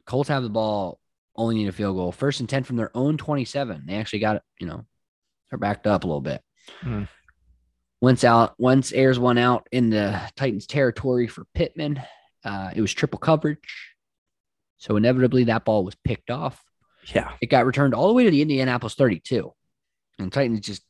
[0.07, 1.01] Colts have the ball,
[1.37, 2.13] only need a field goal.
[2.13, 3.85] First and 10 from their own 27.
[3.87, 4.85] They actually got it, you know,
[5.51, 6.43] they're backed up a little bit.
[6.81, 7.05] Hmm.
[8.01, 12.03] Once out, once airs one out in the Titans territory for Pittman.
[12.45, 13.95] Uh, it was triple coverage.
[14.79, 16.63] So inevitably that ball was picked off.
[17.15, 17.33] Yeah.
[17.41, 19.53] It got returned all the way to the Indianapolis 32.
[20.19, 20.83] And Titans just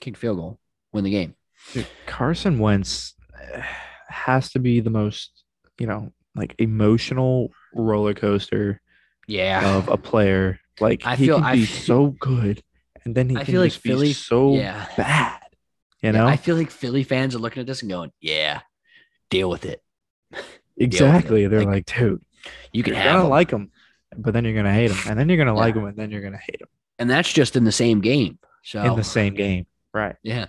[0.00, 0.60] kicked field goal,
[0.92, 1.34] win the game.
[1.72, 3.14] Dude, Carson Wentz
[3.52, 3.62] eh,
[4.08, 5.44] has to be the most,
[5.78, 8.80] you know, like emotional roller coaster
[9.28, 9.76] Yeah.
[9.76, 10.58] of a player.
[10.80, 12.62] Like I he feel- can I be f- so good,
[13.04, 14.86] and then he I can feel like just be Philly- so yeah.
[14.96, 15.40] bad.
[16.02, 18.60] You know I feel like Philly fans are looking at this and going, yeah,
[19.30, 19.82] deal with it.
[20.76, 21.46] exactly.
[21.46, 22.22] They're Like, dude,
[22.72, 23.30] You can you're have gonna them.
[23.30, 23.70] like him,
[24.16, 26.22] but then you're gonna hate him, and then you're gonna like him, and then you're
[26.22, 26.68] gonna hate him
[27.00, 28.38] and that's just in the same game.
[28.64, 29.66] So in the same game.
[29.94, 30.16] Right.
[30.24, 30.46] Yeah.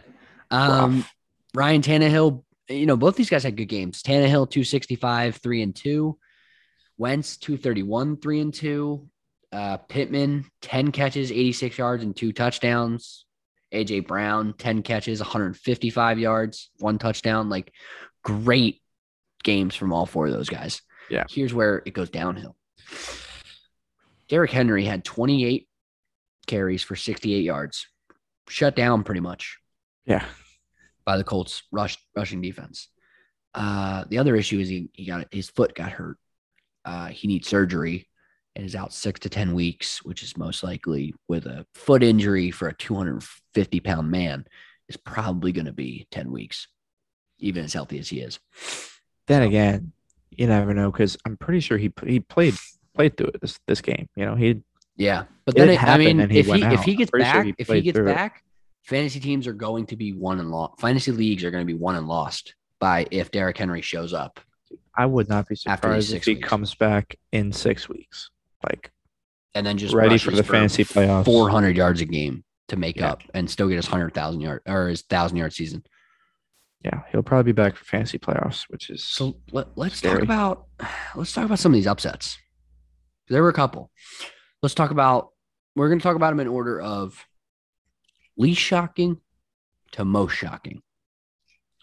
[0.52, 1.06] Um,
[1.54, 4.02] Ryan Tannehill, you know, both these guys had good games.
[4.02, 6.18] Tannehill, 265, three and two.
[7.00, 9.10] Wentz, 231, three and two.
[9.52, 13.26] Uh, Pittman, 10 catches, 86 yards, and two touchdowns.
[13.74, 17.50] AJ Brown, 10 catches, 155 yards, one touchdown.
[17.50, 17.72] Like
[18.24, 18.82] great
[19.44, 20.82] games from all four of those guys.
[21.10, 21.24] Yeah.
[21.30, 22.56] Here's where it goes downhill.
[24.28, 25.68] Derrick Henry had 28
[26.46, 27.88] carries for 68 yards,
[28.48, 29.58] shut down pretty much
[30.06, 30.26] Yeah.
[31.06, 32.90] by the Colts rush rushing defense.
[33.56, 36.18] Uh, the other issue is he, he got his foot got hurt.
[36.86, 38.08] Uh, he needs surgery
[38.56, 42.52] and is out six to ten weeks, which is most likely with a foot injury
[42.52, 44.46] for a 250 pound man
[44.90, 46.68] is probably going to be 10 weeks,
[47.38, 48.40] even as healthy as he is.
[49.28, 49.94] Then again,
[50.32, 52.56] you never know because I'm pretty sure he he played
[52.96, 54.10] played through it this this game.
[54.16, 54.62] You know, he
[54.98, 57.26] Yeah, but then it, I happened mean, and he if he if he gets pretty
[57.26, 58.16] sure back, he if he gets through it.
[58.16, 58.44] back,
[58.84, 60.82] fantasy teams are going to be won and lost.
[60.82, 64.40] Fantasy leagues are going to be won and lost by if Derrick Henry shows up.
[65.00, 66.48] I would not be surprised if he weeks.
[66.50, 68.30] comes back in six weeks.
[68.64, 68.92] Like
[69.56, 71.26] and then just Ready for the fantasy playoffs.
[71.26, 73.12] 400 yards a game to make Yeah.
[73.12, 75.84] up and still get his 100,000 yard or his 1,000 yard season.
[76.84, 80.66] yeah, he'll probably be back for fantasy playoffs, which is So let, let's talk about
[81.16, 82.38] let's talk about some of these upsets.
[83.30, 83.92] There were a couple.
[84.62, 85.30] Let's talk about
[85.76, 87.26] we're going to talk about them in order of
[88.38, 89.22] least shocking
[89.94, 90.82] to most shocking.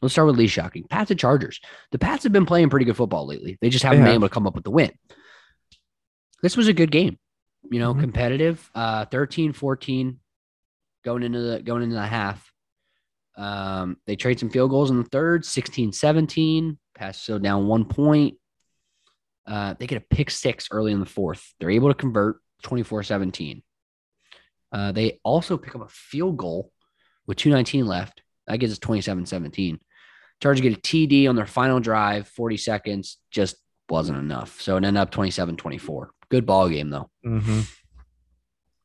[0.06, 0.84] Let's start with least shocking.
[0.88, 1.60] Pats and Chargers.
[1.90, 3.58] The Pats have been playing pretty good football lately.
[3.60, 4.92] They just haven't been able to come up with the win.
[6.42, 7.18] This was a good game.
[7.70, 8.00] You know, Mhm.
[8.00, 8.70] competitive.
[8.72, 10.18] Uh 13-14
[11.04, 12.52] going into the going into the half.
[13.36, 16.78] Um, they trade some field goals in the third, 16-17.
[16.94, 18.36] Pass so down one point.
[19.44, 21.52] Uh, they get a pick six early in the fourth.
[21.58, 23.62] They're able to convert 24-17.
[24.72, 26.72] Uh, they also pick up a field goal
[27.26, 28.22] with 219 left.
[28.46, 29.78] That gives us 27-17.
[30.42, 33.56] Chargers get a TD on their final drive, 40 seconds, just
[33.88, 34.60] wasn't enough.
[34.60, 36.08] So it ended up 27-24.
[36.28, 37.08] Good ball game though.
[37.24, 37.68] Mhm.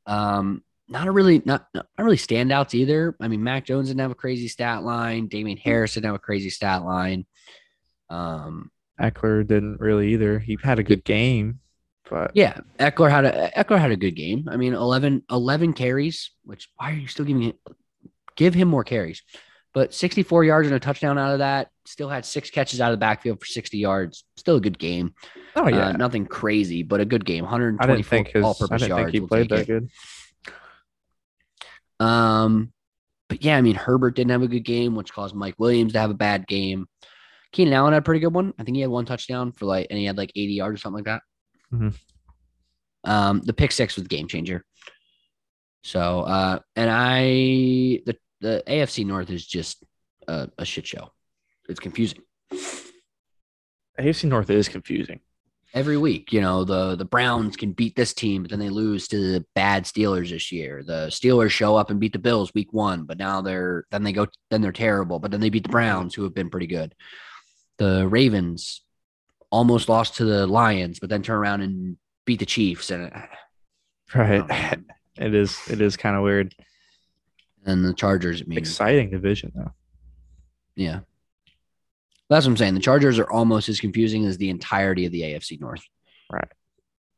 [0.06, 3.16] Um, not a really not not really standouts either.
[3.22, 5.28] I mean, Mac Jones didn't have a crazy stat line.
[5.28, 7.26] Damien Harris didn't have a crazy stat line.
[8.10, 10.38] Um, Ekeler didn't really either.
[10.38, 11.60] He had a good game,
[12.10, 14.50] but yeah, Ekeler had a Ekeler had a good game.
[14.52, 17.56] I mean, 11, 11 carries, which why are you still giving it?
[18.36, 19.24] Give him more carries.
[19.74, 21.70] But 64 yards and a touchdown out of that.
[21.86, 24.26] Still had six catches out of the backfield for 60 yards.
[24.36, 25.14] Still a good game.
[25.56, 27.46] oh yeah, Uh, nothing crazy, but a good game.
[27.46, 29.04] I didn't 124 think I all-purpose didn't yards.
[29.06, 29.68] think he We'll played that it.
[29.68, 29.90] good.
[32.06, 32.72] Um,
[33.30, 36.00] but yeah, I mean, Herbert didn't have a good game, which caused Mike Williams to
[36.00, 36.88] have a bad game.
[37.52, 38.54] Keenan Allen had a pretty good one.
[38.60, 40.82] I think he had one touchdown for like, and he had like 80 yards or
[40.82, 41.22] something like that.
[41.74, 41.94] Mhm.
[43.04, 44.64] Um, the pick six was the game changer.
[45.84, 49.84] So, uh, and I, the, the AFC North is just
[50.28, 51.12] a, a shit show.
[51.70, 52.20] It's confusing.
[54.00, 55.20] AFC North is confusing.
[55.74, 56.34] every week.
[56.34, 59.46] You know, the the Browns can beat this team, but then they lose to the
[59.56, 60.84] bad Steelers this year.
[60.86, 64.14] The Steelers show up and beat the Bills week one, but now they're then they
[64.14, 66.94] go then they're terrible, but then they beat the Browns, who have been pretty good.
[67.78, 68.82] The Ravens
[69.50, 73.12] almost lost to the Lions, but then turn around and beat the Chiefs, and
[74.16, 74.46] right.
[74.50, 74.82] Oh,
[75.24, 76.54] it is it is kind of weird.
[77.66, 79.74] And the Chargers, mean, exciting division though.
[80.76, 81.02] Yeah.
[82.30, 82.74] That's what I'm saying.
[82.76, 85.84] The Chargers are almost as confusing as the entirety of the AFC North.
[86.32, 86.48] Right.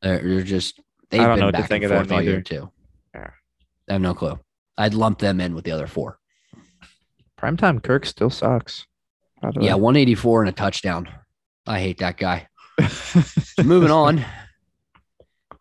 [0.02, 0.80] They're, they're just
[1.10, 2.70] they've I don't been know what to back think and of forth all year too.
[3.14, 3.30] Yeah.
[3.88, 4.38] I have no clue.
[4.76, 6.18] I'd lump them in with the other four.
[7.40, 8.86] Primetime Kirk still sucks.
[9.60, 11.08] Yeah, 184 and a touchdown.
[11.66, 12.48] I hate that guy.
[13.64, 14.24] Moving on.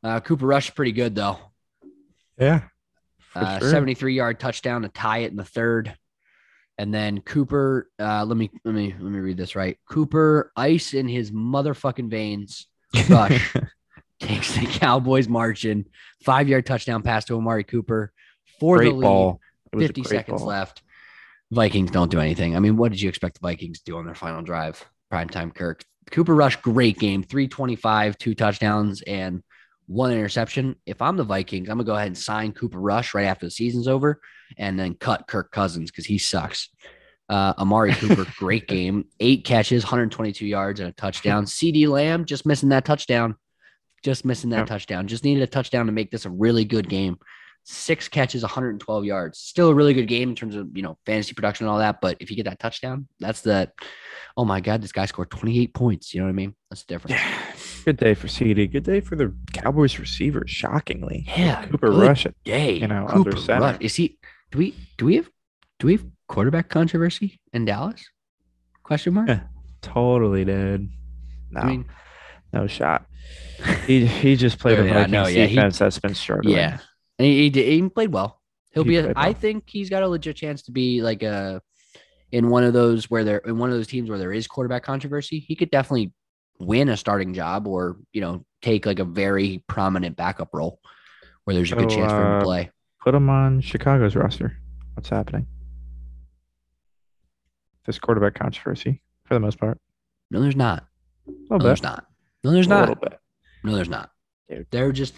[0.01, 1.37] Uh, Cooper Rush is pretty good though.
[2.37, 2.61] yeah.
[3.35, 3.69] Uh, sure.
[3.69, 5.95] 73 yard touchdown to tie it in the third.
[6.77, 9.77] And then Cooper, uh, let me let me let me read this right.
[9.89, 12.67] Cooper, ice in his motherfucking veins.
[13.09, 13.55] Rush
[14.19, 15.85] takes the Cowboys marching.
[16.23, 18.11] Five yard touchdown pass to Amari Cooper
[18.59, 19.05] for great the lead.
[19.05, 19.41] ball.
[19.71, 20.47] It was a 50 seconds ball.
[20.47, 20.81] left.
[21.51, 22.55] Vikings don't do anything.
[22.55, 24.83] I mean, what did you expect the Vikings to do on their final drive?
[25.11, 25.83] Primetime Kirk.
[26.11, 27.21] Cooper Rush, great game.
[27.23, 29.43] 325, two touchdowns, and
[29.87, 30.75] one interception.
[30.85, 33.45] If I'm the Vikings, I'm going to go ahead and sign Cooper Rush right after
[33.45, 34.21] the season's over
[34.57, 36.69] and then cut Kirk Cousins because he sucks.
[37.29, 39.05] Uh, Amari Cooper, great game.
[39.19, 41.45] Eight catches, 122 yards, and a touchdown.
[41.45, 43.35] CeeDee Lamb, just missing that touchdown.
[44.03, 45.07] Just missing that touchdown.
[45.07, 47.17] Just needed a touchdown to make this a really good game
[47.63, 49.39] six catches, 112 yards.
[49.39, 52.01] Still a really good game in terms of you know fantasy production and all that.
[52.01, 53.71] But if you get that touchdown, that's the
[54.37, 56.13] oh my god, this guy scored 28 points.
[56.13, 56.55] You know what I mean?
[56.69, 57.15] That's the difference.
[57.15, 57.53] Yeah.
[57.83, 58.71] Good day for CeeDee.
[58.71, 60.49] Good day for the Cowboys receivers.
[60.49, 62.25] Shockingly, Yeah, Cooper Rush.
[62.45, 63.61] Day, you know, Cooper under center.
[63.61, 63.77] Rush.
[63.81, 64.17] Is he?
[64.51, 64.75] Do we?
[64.97, 65.29] Do we have?
[65.79, 68.03] Do we have quarterback controversy in Dallas?
[68.83, 69.27] Question mark.
[69.27, 69.41] Yeah.
[69.81, 70.89] totally, dude.
[71.51, 71.85] No, I mean,
[72.53, 73.05] no shot.
[73.85, 76.55] He he just played a Vikings know, yeah, he- defense that's been struggling.
[76.55, 76.77] yeah,
[77.19, 78.39] and he, he, he played well.
[78.73, 78.97] He'll He be.
[78.97, 81.61] A, played I think he's got a legit chance to be like a
[82.31, 84.83] in one of those where they're in one of those teams where there is quarterback
[84.83, 85.39] controversy.
[85.39, 86.11] He could definitely
[86.59, 90.79] win a starting job or you know take like a very prominent backup role
[91.43, 92.71] where there's a good So, chance for him uh, to play.
[93.01, 94.57] Put him on Chicago's roster.
[94.93, 95.47] What's happening?
[97.85, 99.77] This quarterback controversy for the most part.
[100.31, 100.85] No, there's not.
[101.27, 102.05] No, little there's not.
[102.43, 102.79] No, there's a not.
[102.89, 103.19] little bit.
[103.63, 104.09] No, there's not.
[104.49, 104.67] Dude.
[104.71, 105.15] They're just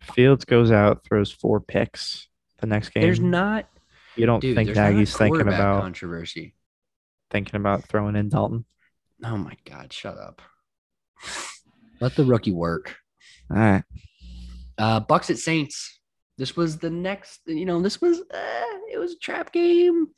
[0.00, 2.28] Fields goes out, throws four picks
[2.58, 3.02] the next game.
[3.02, 3.66] there's not.
[4.16, 6.54] You don't Dude, think Nagy's thinking about controversy.
[7.30, 8.64] thinking about throwing in Dalton?
[9.24, 10.42] Oh my god, shut up.
[12.00, 12.96] Let the rookie work.
[13.50, 13.84] All right.
[14.76, 16.00] Uh, Bucks at Saints.
[16.36, 17.40] This was the next.
[17.46, 18.20] You know, this was.
[18.20, 20.08] Uh, it was a trap game.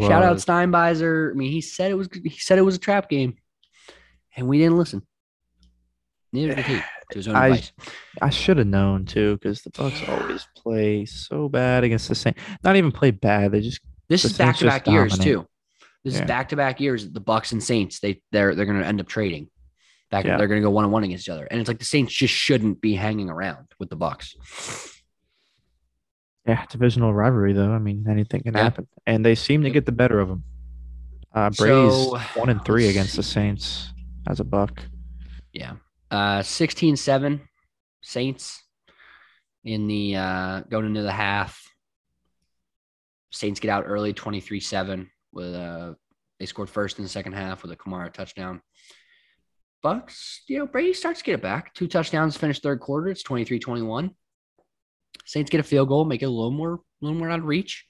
[0.00, 1.30] Shout out Was- Steinbeiser.
[1.30, 2.08] I mean, he said it was.
[2.12, 3.34] He said it was a trap game,
[4.36, 5.02] and we didn't listen.
[6.32, 6.76] Neither did he.
[7.10, 7.72] To his own I- advice.
[8.22, 12.40] I should have known too, because the Bucks always play so bad against the Saints.
[12.64, 13.52] Not even play bad.
[13.52, 15.46] They just This the is back to back years too.
[16.04, 16.22] This Yeah.
[16.22, 17.10] is back to back years.
[17.10, 18.00] The Bucks and Saints.
[18.00, 19.48] They they're they're going to end up trading.
[20.10, 20.24] Back.
[20.24, 20.36] Yeah.
[20.36, 22.12] They're going to go one on one against each other, and it's like the Saints
[22.12, 24.34] just shouldn't be hanging around with the Bucks.
[26.46, 27.70] yeah, divisional rivalry though.
[27.72, 28.62] I mean, anything can Yeah.
[28.64, 30.44] happen, and they seem to get the better of them.
[31.34, 33.22] Uh, Brady's So, one and three against the.
[33.22, 33.92] Saints
[34.28, 34.82] as a Buck.
[35.52, 35.76] Yeah.
[36.10, 37.40] Uh 16-7
[38.02, 38.62] Saints
[39.64, 41.62] in the uh going into the half.
[43.30, 45.94] Saints get out early 23-7 with uh
[46.38, 48.60] they scored first in the second half with a Kamara touchdown.
[49.82, 51.74] Bucks, you know, Brady starts to get it back.
[51.74, 53.08] Two touchdowns finished third quarter.
[53.08, 54.10] It's 23-21.
[55.24, 57.46] Saints get a field goal, make it a little more, a little more out of
[57.46, 57.86] reach.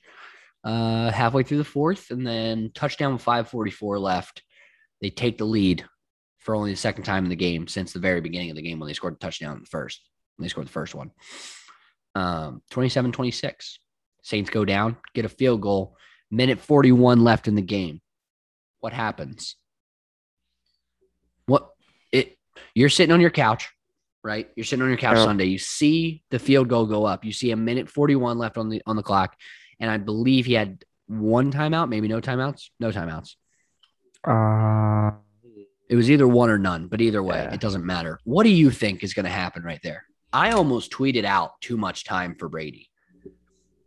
[0.65, 4.43] Uh halfway through the fourth, and then touchdown with 544 left.
[5.01, 5.85] They take the lead
[6.39, 8.79] for only the second time in the game since the very beginning of the game
[8.79, 10.01] when they scored a touchdown in the first.
[10.37, 11.11] When they scored the first one.
[12.15, 13.79] Um, 27-26.
[14.23, 15.97] Saints go down, get a field goal,
[16.33, 18.01] minute 41 left in the game.
[18.81, 19.55] What happens?
[21.47, 21.71] What
[22.11, 22.37] it
[22.75, 23.69] you're sitting on your couch,
[24.25, 24.49] right?
[24.57, 25.25] You're sitting on your couch Yeah.
[25.25, 25.45] Sunday.
[25.45, 27.25] You see the field goal go up.
[27.25, 29.37] You see a minute 41 left on the on the clock.
[29.79, 32.71] And I believe he had one timeout, maybe no timeouts.
[32.81, 33.35] No timeouts.
[34.25, 35.17] Uh,
[35.91, 37.53] It was either one or none, but either way, Yeah.
[37.53, 38.19] it doesn't matter.
[38.25, 40.07] What do you think is going to happen right there?
[40.33, 42.89] I almost tweeted out too much time for Brady.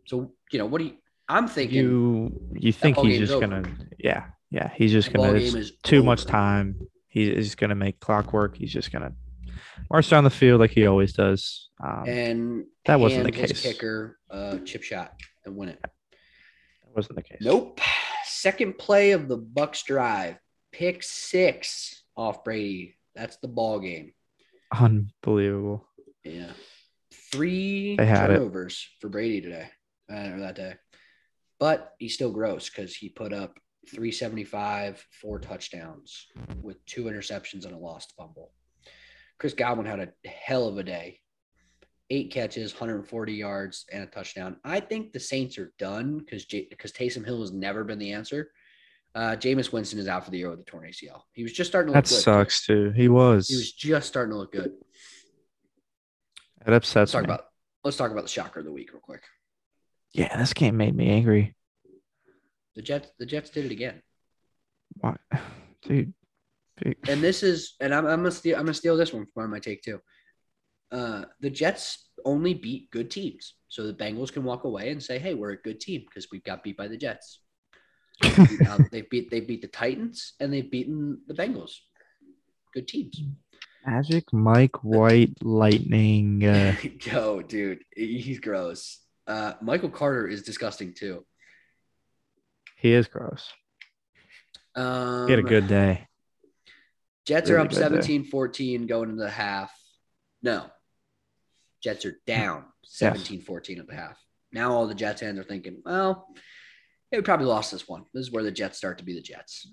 [0.04, 0.96] So, you know, what do you,
[1.28, 3.46] I'm thinking you you think he's just over.
[3.46, 3.68] gonna
[3.98, 6.80] yeah yeah he's just the gonna it's too much time.
[7.08, 8.56] He's gonna make clockwork.
[8.56, 9.12] He's just gonna
[9.90, 11.68] march down the field like he always does.
[11.82, 13.60] Um, And That wasn't the case.
[13.62, 15.14] kicker uh, chip shot
[15.44, 15.80] and win it.
[15.82, 15.90] that
[16.94, 17.38] wasn't the case.
[17.40, 17.80] Nope.
[18.24, 20.36] Second play of the Bucks drive,
[20.72, 22.96] pick six off Brady.
[23.14, 24.12] That's the ball game.
[24.72, 25.86] Unbelievable.
[26.24, 26.50] Yeah.
[27.32, 28.34] Three They had it.
[28.34, 29.68] turnovers for Brady today,
[30.12, 30.74] uh, or that day.
[31.58, 36.26] But he's still gross because he put up 375, four touchdowns
[36.60, 38.52] with two interceptions and a lost fumble.
[39.38, 41.20] Chris Godwin had a hell of a day.
[42.08, 44.56] Eight catches, 140 yards, and a touchdown.
[44.64, 48.52] I think the Saints are done because because Taysom Hill has never been the answer.
[49.14, 51.22] Uh, Jameis Winston is out for the year with a torn ACL.
[51.32, 52.20] He was just starting to look That good.
[52.22, 52.92] sucks too.
[52.94, 53.48] He was.
[53.48, 54.72] He was just starting to look good.
[56.66, 57.26] It upsets Let's talk me.
[57.26, 57.44] about
[57.82, 59.22] let's talk about the shocker of the week real quick.
[60.16, 61.54] Yeah, this game made me angry.
[62.74, 64.02] The Jets the Jets did it again.
[65.00, 65.18] What,
[65.82, 66.12] dude?
[67.08, 69.58] And this is and I'm, I'm gonna steal I'm gonna steal this one from my
[69.58, 70.00] take too.
[70.92, 75.18] Uh, the Jets only beat good teams, so the Bengals can walk away and say,
[75.18, 77.40] "Hey, we're a good team because we got beat by the Jets."
[78.92, 81.72] they beat they beat the Titans and they've beaten the Bengals.
[82.74, 83.20] Good teams.
[83.86, 86.44] Magic Mike White Lightning.
[86.44, 89.00] Uh, Yo, dude, he's gross.
[89.26, 91.24] Uh, Michael Carter is disgusting too.
[92.78, 93.52] he is gross.
[94.74, 96.06] Um, He had a good day.
[97.26, 97.82] Jets Really are up good day.
[97.82, 99.72] 17 14 going into the half.
[100.42, 100.66] No.
[101.82, 104.16] Jets are down 17 14 at the half.
[104.52, 106.28] Now all the Jets fans are thinking, well,
[107.10, 108.04] they probably lost this one.
[108.14, 109.66] This is where the Jets start to be the Jets.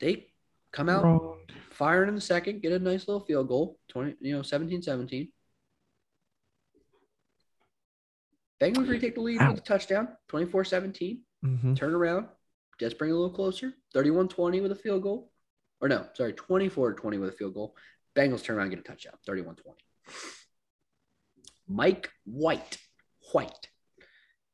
[0.00, 0.26] They
[0.72, 1.38] come out Wrong.
[1.70, 5.28] firing in the second, get a nice little field goal, 20, you know, 17 17.
[8.62, 9.50] Bengals retake the lead Ow.
[9.50, 11.20] with a touchdown, 24 17.
[11.44, 11.76] Mhm.
[11.76, 12.28] Turn around.
[12.78, 13.74] Jets bring it a little closer.
[13.92, 15.32] 31 20 with a field goal.
[15.80, 17.76] Or no, sorry, 24 20 with a field goal.
[18.14, 19.14] Bengals turn around and get a touchdown.
[19.26, 19.78] 31 20.
[21.66, 22.78] Mike White.
[23.32, 23.68] White.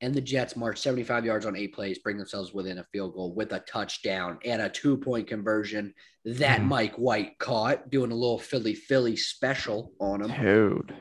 [0.01, 3.35] And the Jets march 75 yards on eight plays, bring themselves within a field goal
[3.35, 5.93] with a touchdown and a two point conversion
[6.25, 6.67] that Mm.
[6.69, 10.41] Mike White caught, doing a little Philly Philly special on him.
[10.41, 10.95] Dude.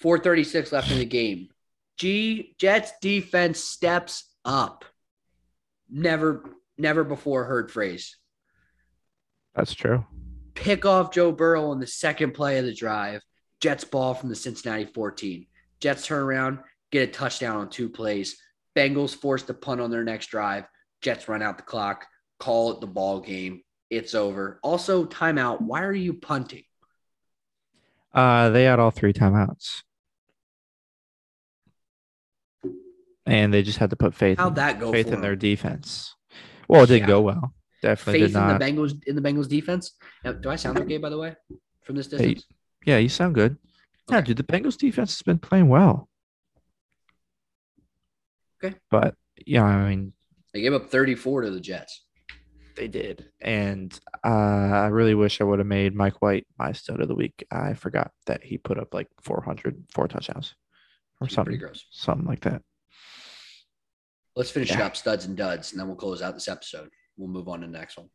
[0.00, 1.48] 436 left in the game.
[1.96, 4.84] G Jets defense steps up.
[5.90, 6.44] Never,
[6.76, 8.16] never before heard phrase.
[9.54, 10.04] That's true.
[10.54, 13.22] Pick off Joe Burrow on the second play of the drive.
[13.60, 15.46] Jets ball from the Cincinnati 14.
[15.80, 16.58] Jets turn around,
[16.90, 18.36] get a touchdown on two plays.
[18.74, 20.64] Bengals force the punt on their next drive.
[21.00, 22.06] Jets run out the clock,
[22.38, 23.62] call it the ball game.
[23.88, 24.58] It's over.
[24.62, 25.60] Also, timeout.
[25.60, 26.64] Why are you punting?
[28.12, 29.82] Uh, they had all three timeouts.
[33.26, 36.14] And they just had to put faith How'd in, that go faith in their defense.
[36.68, 37.06] Well, it didn't Yeah.
[37.08, 37.54] go well.
[37.82, 38.58] Definitely Faith did in not.
[38.60, 39.92] the Bengals in the Bengals defense.
[40.24, 41.34] Now, do I sound okay by the way
[41.82, 42.46] from this Hey, distance?
[42.84, 43.58] yeah, you sound good.
[44.10, 46.08] Yeah, dude, the Bengals defense has been playing well.
[48.64, 48.76] Okay.
[48.90, 49.14] But
[49.44, 50.12] yeah, I mean,
[50.54, 52.04] They gave up 34 to the Jets.
[52.76, 53.26] they did.
[53.40, 57.14] And uh, I really wish I would have made Mike White my stud of the
[57.14, 57.44] week.
[57.50, 60.54] I forgot that he put up like 400, four touchdowns
[61.20, 61.86] or Pretty something, gross.
[61.90, 62.62] something like that.
[64.36, 64.86] Let's finish it Yeah.
[64.86, 66.90] up, studs and duds, and then we'll close out this episode.
[67.16, 68.10] We'll move on to the next one.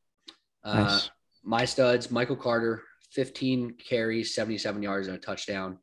[0.63, 1.09] Uh, Nice.
[1.43, 5.79] My studs, Michael Carter, 15 carries, 77 yards, and a touchdown.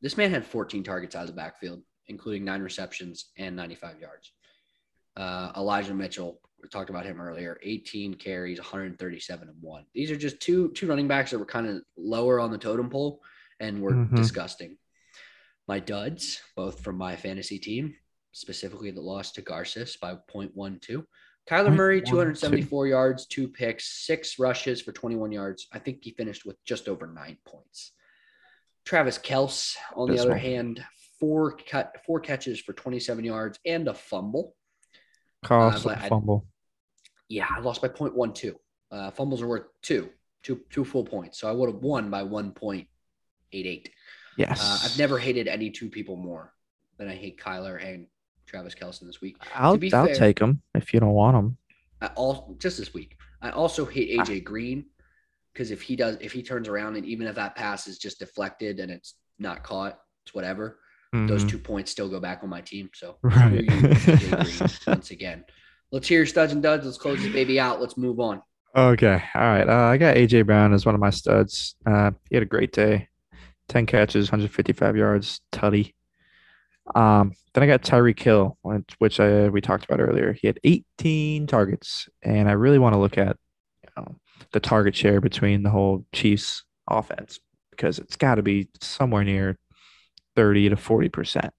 [0.00, 4.32] This man had 14 targets out of the backfield, including nine receptions and 95 yards.
[5.16, 9.84] Uh, Elijah Mitchell, we talked about him earlier, 18 carries, 137 and one.
[9.92, 12.88] These are just two two running backs that were kind of lower on the totem
[12.88, 13.20] pole
[13.60, 14.14] and were Mhm.
[14.16, 14.78] disgusting.
[15.66, 17.96] My duds, both from my fantasy team,
[18.34, 21.06] specifically the loss to Garces by 0.12.
[21.48, 25.68] Kyler Murray, 274 yards, two picks, six rushes for 21 yards.
[25.72, 27.92] I think he finished with just over nine points.
[28.84, 30.84] Travis Kelce, on the other hand,
[31.20, 34.56] four cut four catches for 27 yards and a fumble.
[35.42, 36.46] Cost I- fumble.
[37.28, 38.54] Yeah, I lost by 0.12.
[38.90, 40.10] Uh, fumbles are worth two,
[40.42, 41.38] two, two full points.
[41.38, 43.88] So I would have won by 1.88.
[44.36, 44.60] Yes.
[44.62, 46.52] Uh, I've never hated any two people more
[46.98, 48.06] than I hate Kyler and
[48.46, 49.36] Travis Kelce this week.
[49.54, 51.56] I'll I'll fair- take him if you don't want him.
[52.00, 53.16] I all just this week.
[53.40, 54.86] I also hate AJ Green
[55.52, 58.18] because if he does, if he turns around and even if that pass is just
[58.18, 60.78] deflected and it's not caught, it's whatever.
[61.12, 61.48] Those Mhm.
[61.50, 62.90] two points still go back on my team.
[62.92, 63.52] So Right.
[63.52, 65.44] you, AJ Green, once again.
[65.92, 66.84] Let's hear your studs and duds.
[66.84, 67.80] Let's close this baby out.
[67.80, 68.42] Let's move on.
[68.76, 69.22] Okay.
[69.34, 69.68] All right.
[69.68, 71.76] Uh, I got AJ Brown as one of my studs.
[71.86, 73.08] Uh, he had a great day.
[73.68, 75.94] 10 catches, 155 yards, tutty.
[76.94, 78.58] Um, then I got Tyreek Hill,
[78.98, 80.32] which, I, we talked about earlier.
[80.32, 83.36] He had 18 targets, and I really want to look at
[83.82, 84.16] you know,
[84.52, 89.58] the target share between the whole Chiefs offense because it's got to be somewhere near
[90.36, 91.52] 30 to 40 percent.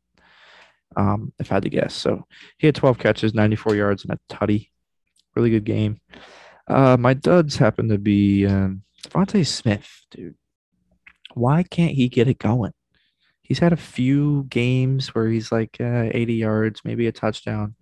[0.97, 1.93] Um, if I had to guess.
[1.93, 2.25] So
[2.57, 4.69] he had 12 catches, 94 yards, and a tutty.
[5.35, 5.99] Really good game.
[6.67, 10.35] Uh, my duds happen to be um, DeVonta Smith, dude.
[11.33, 12.71] Why can't he get it going?
[13.45, 17.75] He's had a few games where he's like uh, 80 yards, maybe a touchdown,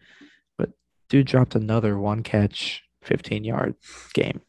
[0.58, 0.72] but
[1.08, 3.76] dude dropped another one catch, 15 yard
[4.14, 4.42] game.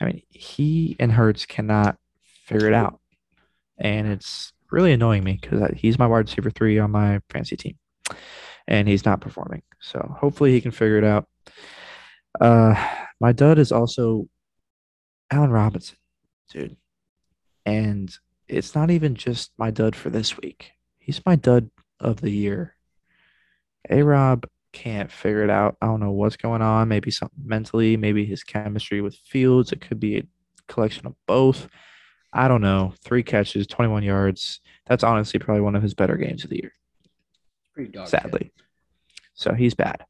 [0.00, 1.96] I mean, he and Hurts cannot
[2.44, 3.00] figure it out.
[3.78, 7.78] And it's really annoying me because he's my wide receiver three on my fantasy team
[8.66, 9.62] and he's not performing.
[9.80, 11.26] So hopefully he can figure it out.
[12.38, 12.74] Uh,
[13.18, 14.28] my dud is also
[15.30, 15.96] Allen Robinson,
[16.50, 16.76] dude.
[17.64, 18.14] And
[18.48, 20.72] it's not even just my dud for this week.
[20.98, 21.70] He's my dud
[22.00, 22.76] of the year.
[23.90, 25.76] A Rob can't figure it out.
[25.80, 26.88] I don't know what's going on.
[26.88, 29.72] Maybe something mentally, maybe his chemistry with Fields.
[29.72, 30.26] It could be a
[30.68, 31.68] collection of both.
[32.32, 32.94] I don't know.
[33.02, 34.60] Three catches, 21 yards.
[34.86, 36.72] That's honestly probably one of his better games of the year.
[37.74, 38.52] Pretty dog sadly.
[39.34, 40.04] So he's bad.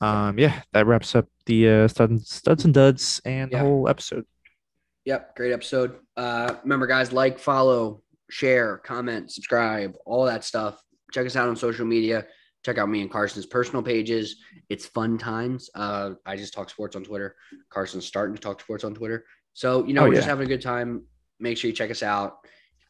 [0.00, 3.58] Um, yeah, that wraps up the uh, studs, studs and duds and Yeah.
[3.58, 4.26] the whole episode.
[5.08, 5.96] Yep, great episode.
[6.18, 10.82] Uh, remember, guys, like, follow, share, comment, subscribe, all that stuff.
[11.14, 12.26] Check us out on social media.
[12.62, 14.36] Check out me and Carson's personal pages.
[14.68, 15.70] It's fun times.
[15.74, 17.36] Uh, I just talk sports on Twitter.
[17.70, 19.24] Carson's starting to talk sports on Twitter.
[19.54, 21.04] So you know, Oh, we're just having a good time.
[21.40, 22.34] Make sure you check us out.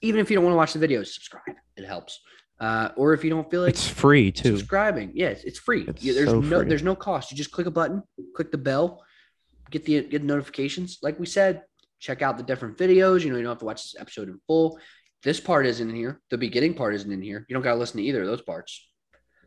[0.03, 1.55] Even if you don't want to watch the videos, subscribe.
[1.77, 2.19] It helps.
[2.59, 4.57] Uh, or if you don't feel like It's free too.
[4.57, 5.85] subscribing, yes, it's free.
[5.87, 6.69] It's Yeah, there's so no free.
[6.69, 7.31] there's no cost.
[7.31, 8.03] You just click a button,
[8.35, 9.05] click the bell,
[9.71, 10.99] get the get the notifications.
[11.01, 11.63] Like we said,
[11.99, 13.23] check out the different videos.
[13.23, 14.79] You know, you don't have to watch this episode in full.
[15.23, 16.21] This part isn't in here.
[16.31, 17.45] The beginning part isn't in here.
[17.49, 18.87] You don't got to listen to either of those parts.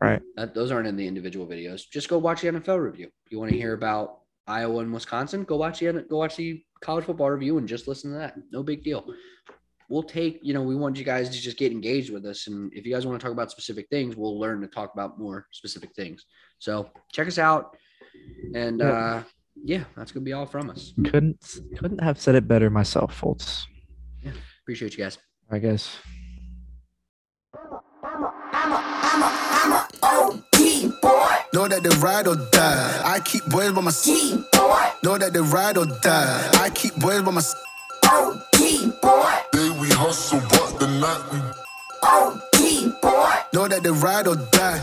[0.00, 0.20] Right.
[0.36, 1.82] That, those aren't in the individual videos.
[1.90, 3.08] Just go watch the NFL review.
[3.30, 7.04] You want to hear about Iowa and Wisconsin, go watch the go watch the college
[7.04, 8.34] football review and just listen to that.
[8.50, 9.06] No big deal.
[9.88, 12.48] We'll take, you know, we want you guys to just get engaged with us.
[12.48, 15.18] And if you guys want to talk about specific things, we'll learn to talk about
[15.18, 16.24] more specific things.
[16.58, 17.76] So check us out.
[18.54, 18.90] And Yeah.
[18.90, 19.22] uh
[19.56, 20.92] yeah, that's gonna be all from us.
[21.04, 21.38] Couldn't
[21.78, 23.64] couldn't have said it better myself, Fultz.
[24.62, 25.18] Appreciate you guys.
[25.50, 25.98] I guess.
[31.54, 33.02] Know that they ride or die.
[33.04, 34.44] I keep boys by my side.
[35.02, 36.50] Know that they ride or die.
[36.54, 37.60] I keep boys by my side.
[39.52, 41.38] Day we hustle, but the night we
[43.52, 44.80] Know that they ride or die.